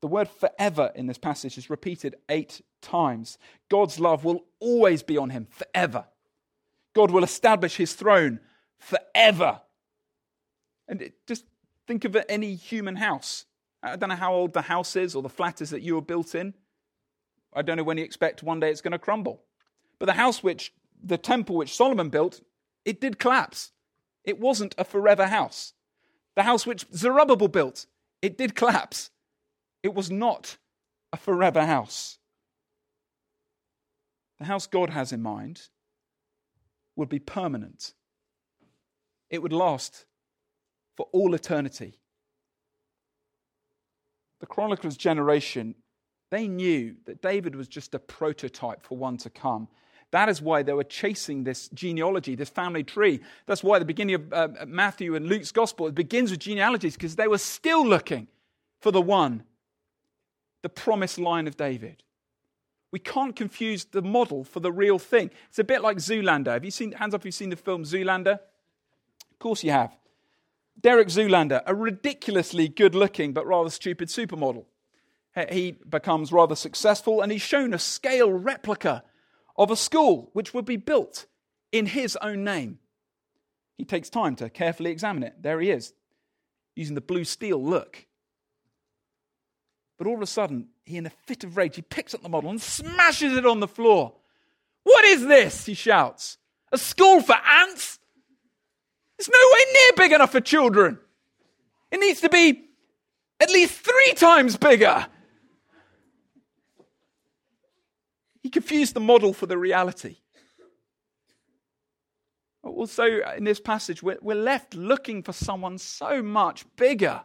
The 0.00 0.08
word 0.08 0.28
forever 0.28 0.92
in 0.94 1.06
this 1.06 1.16
passage 1.16 1.56
is 1.56 1.70
repeated 1.70 2.16
eight 2.28 2.60
times. 2.82 3.38
God's 3.70 3.98
love 3.98 4.24
will 4.24 4.44
always 4.60 5.02
be 5.02 5.16
on 5.16 5.30
him 5.30 5.46
forever. 5.50 6.04
God 6.94 7.10
will 7.10 7.24
establish 7.24 7.76
his 7.76 7.94
throne 7.94 8.40
forever. 8.78 9.62
And 10.86 11.00
it, 11.00 11.26
just 11.26 11.46
think 11.86 12.04
of 12.04 12.16
any 12.28 12.54
human 12.54 12.96
house. 12.96 13.46
I 13.82 13.96
don't 13.96 14.10
know 14.10 14.14
how 14.14 14.34
old 14.34 14.52
the 14.52 14.62
house 14.62 14.94
is 14.96 15.14
or 15.14 15.22
the 15.22 15.28
flat 15.28 15.60
is 15.62 15.70
that 15.70 15.82
you 15.82 15.94
were 15.94 16.02
built 16.02 16.34
in. 16.34 16.54
I 17.54 17.62
don't 17.62 17.76
know 17.76 17.84
when 17.84 17.98
you 17.98 18.04
expect 18.04 18.42
one 18.42 18.60
day 18.60 18.70
it's 18.70 18.80
going 18.80 18.92
to 18.92 18.98
crumble. 18.98 19.42
But 19.98 20.06
the 20.06 20.12
house 20.14 20.42
which, 20.42 20.72
the 21.02 21.18
temple 21.18 21.56
which 21.56 21.74
Solomon 21.74 22.08
built, 22.08 22.40
it 22.84 23.00
did 23.00 23.18
collapse. 23.18 23.72
It 24.24 24.40
wasn't 24.40 24.74
a 24.76 24.84
forever 24.84 25.26
house. 25.26 25.74
The 26.34 26.42
house 26.42 26.66
which 26.66 26.86
Zerubbabel 26.94 27.48
built, 27.48 27.86
it 28.20 28.36
did 28.36 28.54
collapse. 28.54 29.10
It 29.82 29.94
was 29.94 30.10
not 30.10 30.56
a 31.12 31.16
forever 31.16 31.64
house. 31.64 32.18
The 34.38 34.46
house 34.46 34.66
God 34.66 34.90
has 34.90 35.12
in 35.12 35.22
mind 35.22 35.68
would 36.96 37.08
be 37.08 37.18
permanent, 37.18 37.92
it 39.30 39.42
would 39.42 39.52
last 39.52 40.06
for 40.96 41.06
all 41.12 41.34
eternity. 41.34 41.98
The 44.40 44.46
chronicler's 44.46 44.96
generation 44.96 45.74
they 46.34 46.48
knew 46.48 46.96
that 47.04 47.22
David 47.22 47.54
was 47.54 47.68
just 47.68 47.94
a 47.94 47.98
prototype 47.98 48.82
for 48.82 48.98
one 48.98 49.16
to 49.18 49.30
come. 49.30 49.68
That 50.10 50.28
is 50.28 50.42
why 50.42 50.64
they 50.64 50.72
were 50.72 50.84
chasing 50.84 51.44
this 51.44 51.68
genealogy, 51.68 52.34
this 52.34 52.48
family 52.48 52.82
tree. 52.82 53.20
That's 53.46 53.62
why 53.62 53.78
the 53.78 53.84
beginning 53.84 54.16
of 54.16 54.32
uh, 54.32 54.48
Matthew 54.66 55.14
and 55.14 55.26
Luke's 55.26 55.52
gospel 55.52 55.86
it 55.86 55.94
begins 55.94 56.32
with 56.32 56.40
genealogies 56.40 56.94
because 56.94 57.14
they 57.14 57.28
were 57.28 57.38
still 57.38 57.86
looking 57.86 58.26
for 58.80 58.90
the 58.90 59.00
one 59.00 59.44
the 60.62 60.68
promised 60.68 61.18
line 61.18 61.46
of 61.46 61.56
David. 61.56 62.02
We 62.90 62.98
can't 62.98 63.36
confuse 63.36 63.84
the 63.84 64.02
model 64.02 64.44
for 64.44 64.60
the 64.60 64.72
real 64.72 64.98
thing. 64.98 65.30
It's 65.50 65.58
a 65.58 65.64
bit 65.64 65.82
like 65.82 65.98
Zoolander. 65.98 66.52
Have 66.52 66.64
you 66.64 66.70
seen, 66.70 66.92
hands 66.92 67.14
up 67.14 67.20
if 67.20 67.26
you've 67.26 67.34
seen 67.34 67.50
the 67.50 67.56
film 67.56 67.84
Zoolander? 67.84 68.38
Of 69.30 69.38
course 69.38 69.62
you 69.62 69.72
have. 69.72 69.94
Derek 70.80 71.08
Zoolander, 71.08 71.62
a 71.66 71.74
ridiculously 71.74 72.66
good 72.68 72.94
looking 72.94 73.32
but 73.32 73.46
rather 73.46 73.70
stupid 73.70 74.08
supermodel. 74.08 74.64
He 75.50 75.72
becomes 75.72 76.32
rather 76.32 76.54
successful 76.54 77.20
and 77.20 77.32
he's 77.32 77.42
shown 77.42 77.74
a 77.74 77.78
scale 77.78 78.32
replica 78.32 79.02
of 79.56 79.70
a 79.70 79.76
school 79.76 80.30
which 80.32 80.54
would 80.54 80.64
be 80.64 80.76
built 80.76 81.26
in 81.72 81.86
his 81.86 82.16
own 82.22 82.44
name. 82.44 82.78
He 83.76 83.84
takes 83.84 84.08
time 84.08 84.36
to 84.36 84.48
carefully 84.48 84.90
examine 84.92 85.24
it. 85.24 85.42
There 85.42 85.60
he 85.60 85.70
is, 85.70 85.92
using 86.76 86.94
the 86.94 87.00
blue 87.00 87.24
steel 87.24 87.62
look. 87.62 88.06
But 89.98 90.06
all 90.06 90.14
of 90.14 90.22
a 90.22 90.26
sudden, 90.26 90.68
he, 90.84 90.96
in 90.96 91.06
a 91.06 91.10
fit 91.10 91.44
of 91.44 91.56
rage, 91.56 91.76
he 91.76 91.82
picks 91.82 92.14
up 92.14 92.22
the 92.22 92.28
model 92.28 92.50
and 92.50 92.60
smashes 92.60 93.36
it 93.36 93.46
on 93.46 93.60
the 93.60 93.68
floor. 93.68 94.14
What 94.84 95.04
is 95.04 95.26
this? 95.26 95.66
He 95.66 95.74
shouts. 95.74 96.38
A 96.70 96.78
school 96.78 97.20
for 97.20 97.34
ants? 97.34 97.98
It's 99.18 99.28
nowhere 99.28 99.72
near 99.72 99.92
big 99.96 100.12
enough 100.12 100.32
for 100.32 100.40
children. 100.40 100.98
It 101.90 102.00
needs 102.00 102.20
to 102.20 102.28
be 102.28 102.64
at 103.40 103.50
least 103.50 103.80
three 103.80 104.12
times 104.14 104.56
bigger. 104.56 105.06
He 108.44 108.50
confused 108.50 108.92
the 108.92 109.00
model 109.00 109.32
for 109.32 109.46
the 109.46 109.56
reality. 109.56 110.18
Also, 112.62 113.04
in 113.36 113.44
this 113.44 113.58
passage, 113.58 114.02
we're, 114.02 114.18
left 114.20 114.74
looking 114.74 115.22
for 115.22 115.32
someone 115.32 115.78
so 115.78 116.22
much 116.22 116.66
bigger, 116.76 117.22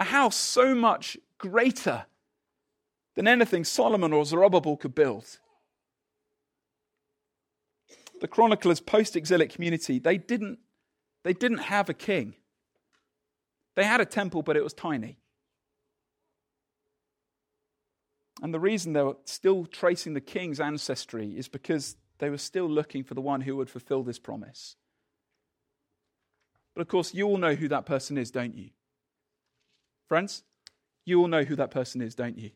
a 0.00 0.04
house 0.04 0.34
so 0.34 0.74
much 0.74 1.16
greater 1.38 2.06
than 3.14 3.28
anything 3.28 3.62
Solomon 3.62 4.12
or 4.12 4.24
Zerubbabel 4.24 4.76
could 4.76 4.94
build. 4.94 5.38
The 8.20 8.28
chronicler's 8.28 8.80
post-exilic 8.80 9.50
community, 9.50 10.00
they 10.00 10.18
didn't, 10.18 10.58
they 11.22 11.32
didn't 11.32 11.58
have 11.58 11.88
a 11.88 11.94
king. 11.94 12.34
They 13.76 13.84
had 13.84 14.00
a 14.00 14.04
temple, 14.04 14.42
but 14.42 14.56
it 14.56 14.64
was 14.64 14.72
tiny. 14.72 15.21
And 18.42 18.52
the 18.52 18.60
reason 18.60 18.92
they 18.92 19.02
were 19.02 19.16
still 19.24 19.64
tracing 19.64 20.14
the 20.14 20.20
king's 20.20 20.58
ancestry 20.58 21.28
is 21.38 21.46
because 21.46 21.96
they 22.18 22.28
were 22.28 22.38
still 22.38 22.68
looking 22.68 23.04
for 23.04 23.14
the 23.14 23.20
one 23.20 23.40
who 23.40 23.56
would 23.56 23.70
fulfill 23.70 24.02
this 24.02 24.18
promise. 24.18 24.74
But 26.74 26.82
of 26.82 26.88
course, 26.88 27.14
you 27.14 27.26
all 27.26 27.38
know 27.38 27.54
who 27.54 27.68
that 27.68 27.86
person 27.86 28.18
is, 28.18 28.32
don't 28.32 28.54
you? 28.54 28.70
Friends, 30.08 30.42
you 31.04 31.20
all 31.20 31.28
know 31.28 31.44
who 31.44 31.54
that 31.56 31.70
person 31.70 32.02
is, 32.02 32.16
don't 32.16 32.36
you? 32.36 32.50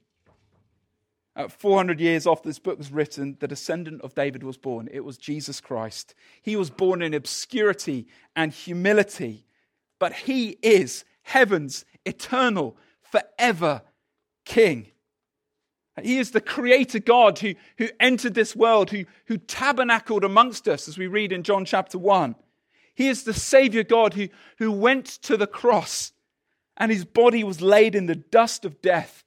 Uh, 1.37 1.49
400 1.49 2.01
years 2.01 2.27
after 2.27 2.49
this 2.49 2.59
book 2.59 2.79
was 2.79 2.91
written, 2.91 3.37
the 3.41 3.49
descendant 3.49 4.01
of 4.03 4.15
David 4.15 4.43
was 4.43 4.57
born. 4.57 4.89
It 4.91 5.05
was 5.05 5.19
Jesus 5.19 5.61
Christ. 5.61 6.15
He 6.43 6.57
was 6.57 6.71
born 6.71 7.01
in 7.01 7.15
obscurity 7.15 8.09
and 8.35 8.53
humility, 8.53 9.47
but 10.01 10.13
he 10.13 10.59
is 10.63 11.05
heaven's 11.23 11.85
eternal, 12.05 12.77
forever 13.03 13.83
King. 14.45 14.89
He 16.03 16.19
is 16.19 16.33
the 16.33 16.41
creator 16.41 16.99
God 16.99 17.39
who, 17.39 17.55
who 17.79 17.89
entered 17.99 18.35
this 18.35 18.55
world, 18.55 18.91
who, 18.91 19.05
who 19.27 19.39
tabernacled 19.39 20.25
amongst 20.25 20.69
us, 20.69 20.89
as 20.89 20.99
we 20.99 21.07
read 21.07 21.33
in 21.33 21.43
John 21.43 21.65
chapter 21.65 21.99
1. 21.99 22.35
He 22.95 23.09
is 23.09 23.25
the 23.25 23.35
Savior 23.35 23.83
God 23.83 24.15
who, 24.15 24.29
who 24.59 24.73
went 24.73 25.07
to 25.07 25.37
the 25.37 25.47
cross 25.47 26.13
and 26.77 26.93
his 26.93 27.05
body 27.05 27.43
was 27.43 27.61
laid 27.61 27.95
in 27.95 28.07
the 28.07 28.15
dust 28.15 28.65
of 28.65 28.83
death. 28.83 29.25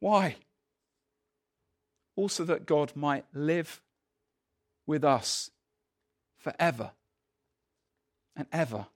Why? 0.00 0.36
Also, 2.16 2.44
that 2.44 2.66
God 2.66 2.92
might 2.96 3.24
live 3.32 3.82
with 4.86 5.04
us 5.04 5.50
forever 6.38 6.92
and 8.34 8.46
ever. 8.52 8.86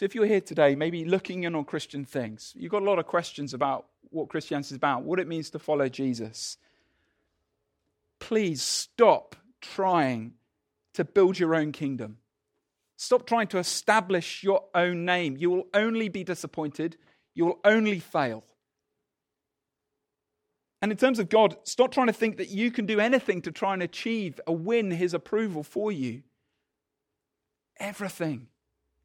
So 0.00 0.06
if 0.06 0.14
you're 0.14 0.24
here 0.24 0.40
today, 0.40 0.76
maybe 0.76 1.04
looking 1.04 1.44
in 1.44 1.54
on 1.54 1.66
Christian 1.66 2.06
things, 2.06 2.54
you've 2.56 2.72
got 2.72 2.80
a 2.80 2.86
lot 2.86 2.98
of 2.98 3.06
questions 3.06 3.52
about 3.52 3.84
what 4.08 4.30
Christianity 4.30 4.68
is 4.68 4.76
about, 4.78 5.02
what 5.02 5.20
it 5.20 5.28
means 5.28 5.50
to 5.50 5.58
follow 5.58 5.90
Jesus. 5.90 6.56
Please 8.18 8.62
stop 8.62 9.36
trying 9.60 10.32
to 10.94 11.04
build 11.04 11.38
your 11.38 11.54
own 11.54 11.70
kingdom. 11.72 12.16
Stop 12.96 13.26
trying 13.26 13.48
to 13.48 13.58
establish 13.58 14.42
your 14.42 14.64
own 14.74 15.04
name. 15.04 15.36
You 15.36 15.50
will 15.50 15.66
only 15.74 16.08
be 16.08 16.24
disappointed. 16.24 16.96
You 17.34 17.44
will 17.44 17.60
only 17.62 17.98
fail. 17.98 18.42
And 20.80 20.90
in 20.90 20.96
terms 20.96 21.18
of 21.18 21.28
God, 21.28 21.58
stop 21.64 21.92
trying 21.92 22.06
to 22.06 22.14
think 22.14 22.38
that 22.38 22.48
you 22.48 22.70
can 22.70 22.86
do 22.86 23.00
anything 23.00 23.42
to 23.42 23.52
try 23.52 23.74
and 23.74 23.82
achieve 23.82 24.40
or 24.46 24.56
win 24.56 24.92
His 24.92 25.12
approval 25.12 25.62
for 25.62 25.92
you. 25.92 26.22
Everything 27.78 28.46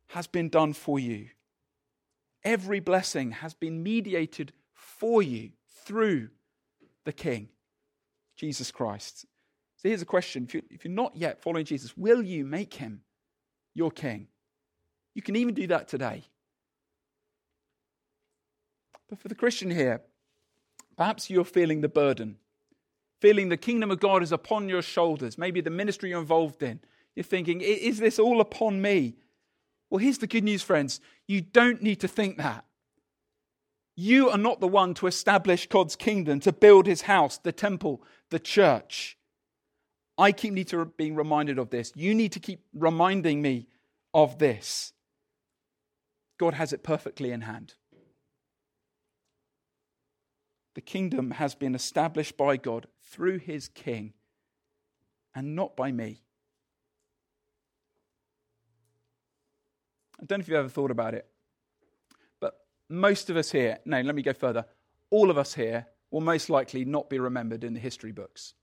has 0.07 0.27
been 0.27 0.49
done 0.49 0.73
for 0.73 0.99
you. 0.99 1.27
Every 2.43 2.79
blessing 2.79 3.31
has 3.31 3.53
been 3.53 3.81
mediated 3.81 4.53
for 4.73 5.21
you 5.21 5.51
through 5.85 6.29
the 7.03 7.13
King, 7.13 7.49
Jesus 8.35 8.71
Christ. 8.71 9.25
So 9.77 9.89
here's 9.89 10.01
a 10.01 10.05
question 10.05 10.47
if 10.69 10.85
you're 10.85 10.93
not 10.93 11.15
yet 11.15 11.41
following 11.41 11.65
Jesus, 11.65 11.97
will 11.97 12.21
you 12.21 12.45
make 12.45 12.75
him 12.75 13.01
your 13.73 13.91
King? 13.91 14.27
You 15.13 15.21
can 15.21 15.35
even 15.35 15.53
do 15.53 15.67
that 15.67 15.87
today. 15.87 16.23
But 19.09 19.19
for 19.19 19.27
the 19.27 19.35
Christian 19.35 19.71
here, 19.71 20.01
perhaps 20.97 21.29
you're 21.29 21.45
feeling 21.45 21.81
the 21.81 21.89
burden, 21.89 22.37
feeling 23.21 23.49
the 23.49 23.57
kingdom 23.57 23.91
of 23.91 23.99
God 23.99 24.23
is 24.23 24.31
upon 24.31 24.69
your 24.69 24.81
shoulders, 24.81 25.37
maybe 25.37 25.61
the 25.61 25.69
ministry 25.69 26.09
you're 26.09 26.19
involved 26.19 26.63
in. 26.63 26.79
You're 27.15 27.23
thinking, 27.23 27.61
is 27.61 27.99
this 27.99 28.19
all 28.19 28.41
upon 28.41 28.81
me? 28.81 29.15
Well, 29.95 30.03
here's 30.03 30.17
the 30.17 30.27
good 30.27 30.43
news, 30.43 30.61
friends. 30.61 30.99
You 31.25 31.39
don't 31.39 31.81
need 31.81 32.01
to 32.01 32.09
think 32.09 32.35
that. 32.35 32.65
You 33.95 34.29
are 34.29 34.37
not 34.37 34.59
the 34.59 34.67
one 34.67 34.93
to 34.95 35.07
establish 35.07 35.69
God's 35.69 35.95
kingdom, 35.95 36.41
to 36.41 36.51
build 36.51 36.85
his 36.85 37.03
house, 37.03 37.37
the 37.37 37.53
temple, 37.53 38.03
the 38.29 38.37
church. 38.37 39.17
I 40.17 40.33
keep 40.33 40.51
need 40.51 40.67
to 40.67 40.83
being 40.83 41.15
reminded 41.15 41.57
of 41.57 41.69
this. 41.69 41.93
You 41.95 42.13
need 42.13 42.33
to 42.33 42.41
keep 42.41 42.59
reminding 42.73 43.41
me 43.41 43.67
of 44.13 44.37
this. 44.37 44.91
God 46.37 46.55
has 46.55 46.73
it 46.73 46.83
perfectly 46.83 47.31
in 47.31 47.39
hand. 47.39 47.75
The 50.73 50.81
kingdom 50.81 51.31
has 51.31 51.55
been 51.55 51.73
established 51.73 52.35
by 52.35 52.57
God 52.57 52.87
through 53.01 53.37
his 53.37 53.69
king 53.69 54.11
and 55.33 55.55
not 55.55 55.77
by 55.77 55.93
me. 55.93 56.24
I 60.19 60.25
don't 60.25 60.39
know 60.39 60.43
if 60.43 60.47
you've 60.47 60.57
ever 60.57 60.69
thought 60.69 60.91
about 60.91 61.13
it, 61.13 61.27
but 62.39 62.65
most 62.89 63.29
of 63.29 63.37
us 63.37 63.51
here, 63.51 63.79
no, 63.85 64.01
let 64.01 64.15
me 64.15 64.21
go 64.21 64.33
further. 64.33 64.65
All 65.09 65.29
of 65.29 65.37
us 65.37 65.53
here 65.53 65.87
will 66.11 66.21
most 66.21 66.49
likely 66.49 66.85
not 66.85 67.09
be 67.09 67.19
remembered 67.19 67.63
in 67.63 67.73
the 67.73 67.79
history 67.79 68.11
books. 68.11 68.53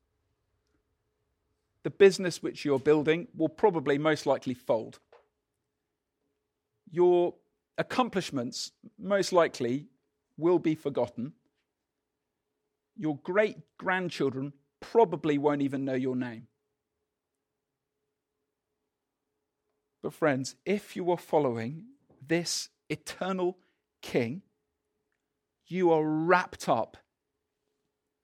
The 1.82 1.90
business 1.90 2.42
which 2.42 2.64
you're 2.64 2.78
building 2.78 3.28
will 3.36 3.48
probably 3.48 3.98
most 3.98 4.24
likely 4.24 4.54
fold. 4.54 5.00
Your 6.90 7.34
accomplishments 7.76 8.72
most 8.98 9.32
likely 9.32 9.86
will 10.38 10.58
be 10.58 10.74
forgotten. 10.74 11.32
Your 12.96 13.18
great 13.18 13.56
grandchildren 13.78 14.52
probably 14.80 15.38
won't 15.38 15.62
even 15.62 15.84
know 15.84 15.94
your 15.94 16.16
name. 16.16 16.46
But, 20.02 20.12
friends, 20.12 20.56
if 20.66 20.96
you 20.96 21.10
are 21.10 21.18
following 21.18 21.84
this 22.26 22.68
eternal 22.88 23.58
King, 24.00 24.42
you 25.68 25.92
are 25.92 26.04
wrapped 26.04 26.68
up 26.68 26.96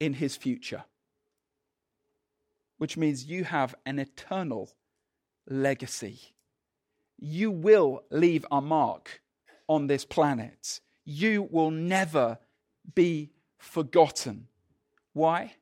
in 0.00 0.14
his 0.14 0.36
future, 0.36 0.84
which 2.78 2.96
means 2.96 3.26
you 3.26 3.44
have 3.44 3.74
an 3.86 3.98
eternal 3.98 4.70
legacy. 5.48 6.34
You 7.16 7.50
will 7.50 8.02
leave 8.10 8.44
a 8.50 8.60
mark 8.60 9.22
on 9.68 9.86
this 9.86 10.04
planet. 10.04 10.80
You 11.04 11.48
will 11.50 11.70
never 11.70 12.38
be 12.94 13.30
forgotten. 13.56 14.48
Why? 15.12 15.54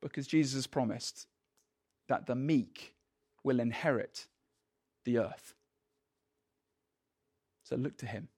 Because 0.00 0.26
Jesus 0.26 0.66
promised 0.66 1.26
that 2.08 2.26
the 2.26 2.34
meek 2.34 2.94
will 3.44 3.60
inherit 3.60 4.28
the 5.04 5.18
earth. 5.18 5.54
So 7.64 7.76
look 7.76 7.96
to 7.98 8.06
him. 8.06 8.28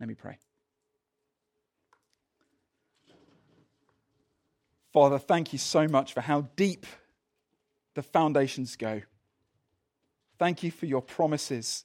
Let 0.00 0.08
me 0.08 0.14
pray. 0.14 0.38
Father, 4.92 5.18
thank 5.18 5.52
you 5.52 5.58
so 5.58 5.86
much 5.86 6.12
for 6.12 6.20
how 6.20 6.48
deep 6.56 6.86
the 7.94 8.02
foundations 8.02 8.76
go. 8.76 9.02
Thank 10.38 10.62
you 10.62 10.70
for 10.70 10.86
your 10.86 11.02
promises. 11.02 11.84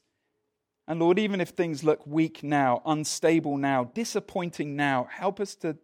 And 0.87 0.99
Lord, 0.99 1.17
even 1.17 1.41
if 1.41 1.49
things 1.49 1.83
look 1.83 2.05
weak 2.05 2.43
now, 2.43 2.81
unstable 2.85 3.57
now, 3.57 3.85
disappointing 3.85 4.75
now, 4.75 5.07
help 5.09 5.39
us 5.39 5.55
to 5.57 5.77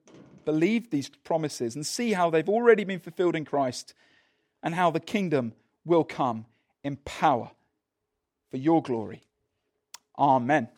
believe 0.45 0.89
these 0.89 1.09
promises 1.09 1.75
and 1.75 1.85
see 1.85 2.13
how 2.13 2.29
they've 2.29 2.49
already 2.49 2.83
been 2.83 2.99
fulfilled 2.99 3.35
in 3.35 3.45
Christ 3.45 3.93
and 4.61 4.75
how 4.75 4.91
the 4.91 4.99
kingdom 4.99 5.53
will 5.85 6.03
come 6.03 6.45
in 6.83 6.97
power 6.97 7.51
for 8.51 8.57
your 8.57 8.81
glory. 8.81 9.23
Amen. 10.17 10.69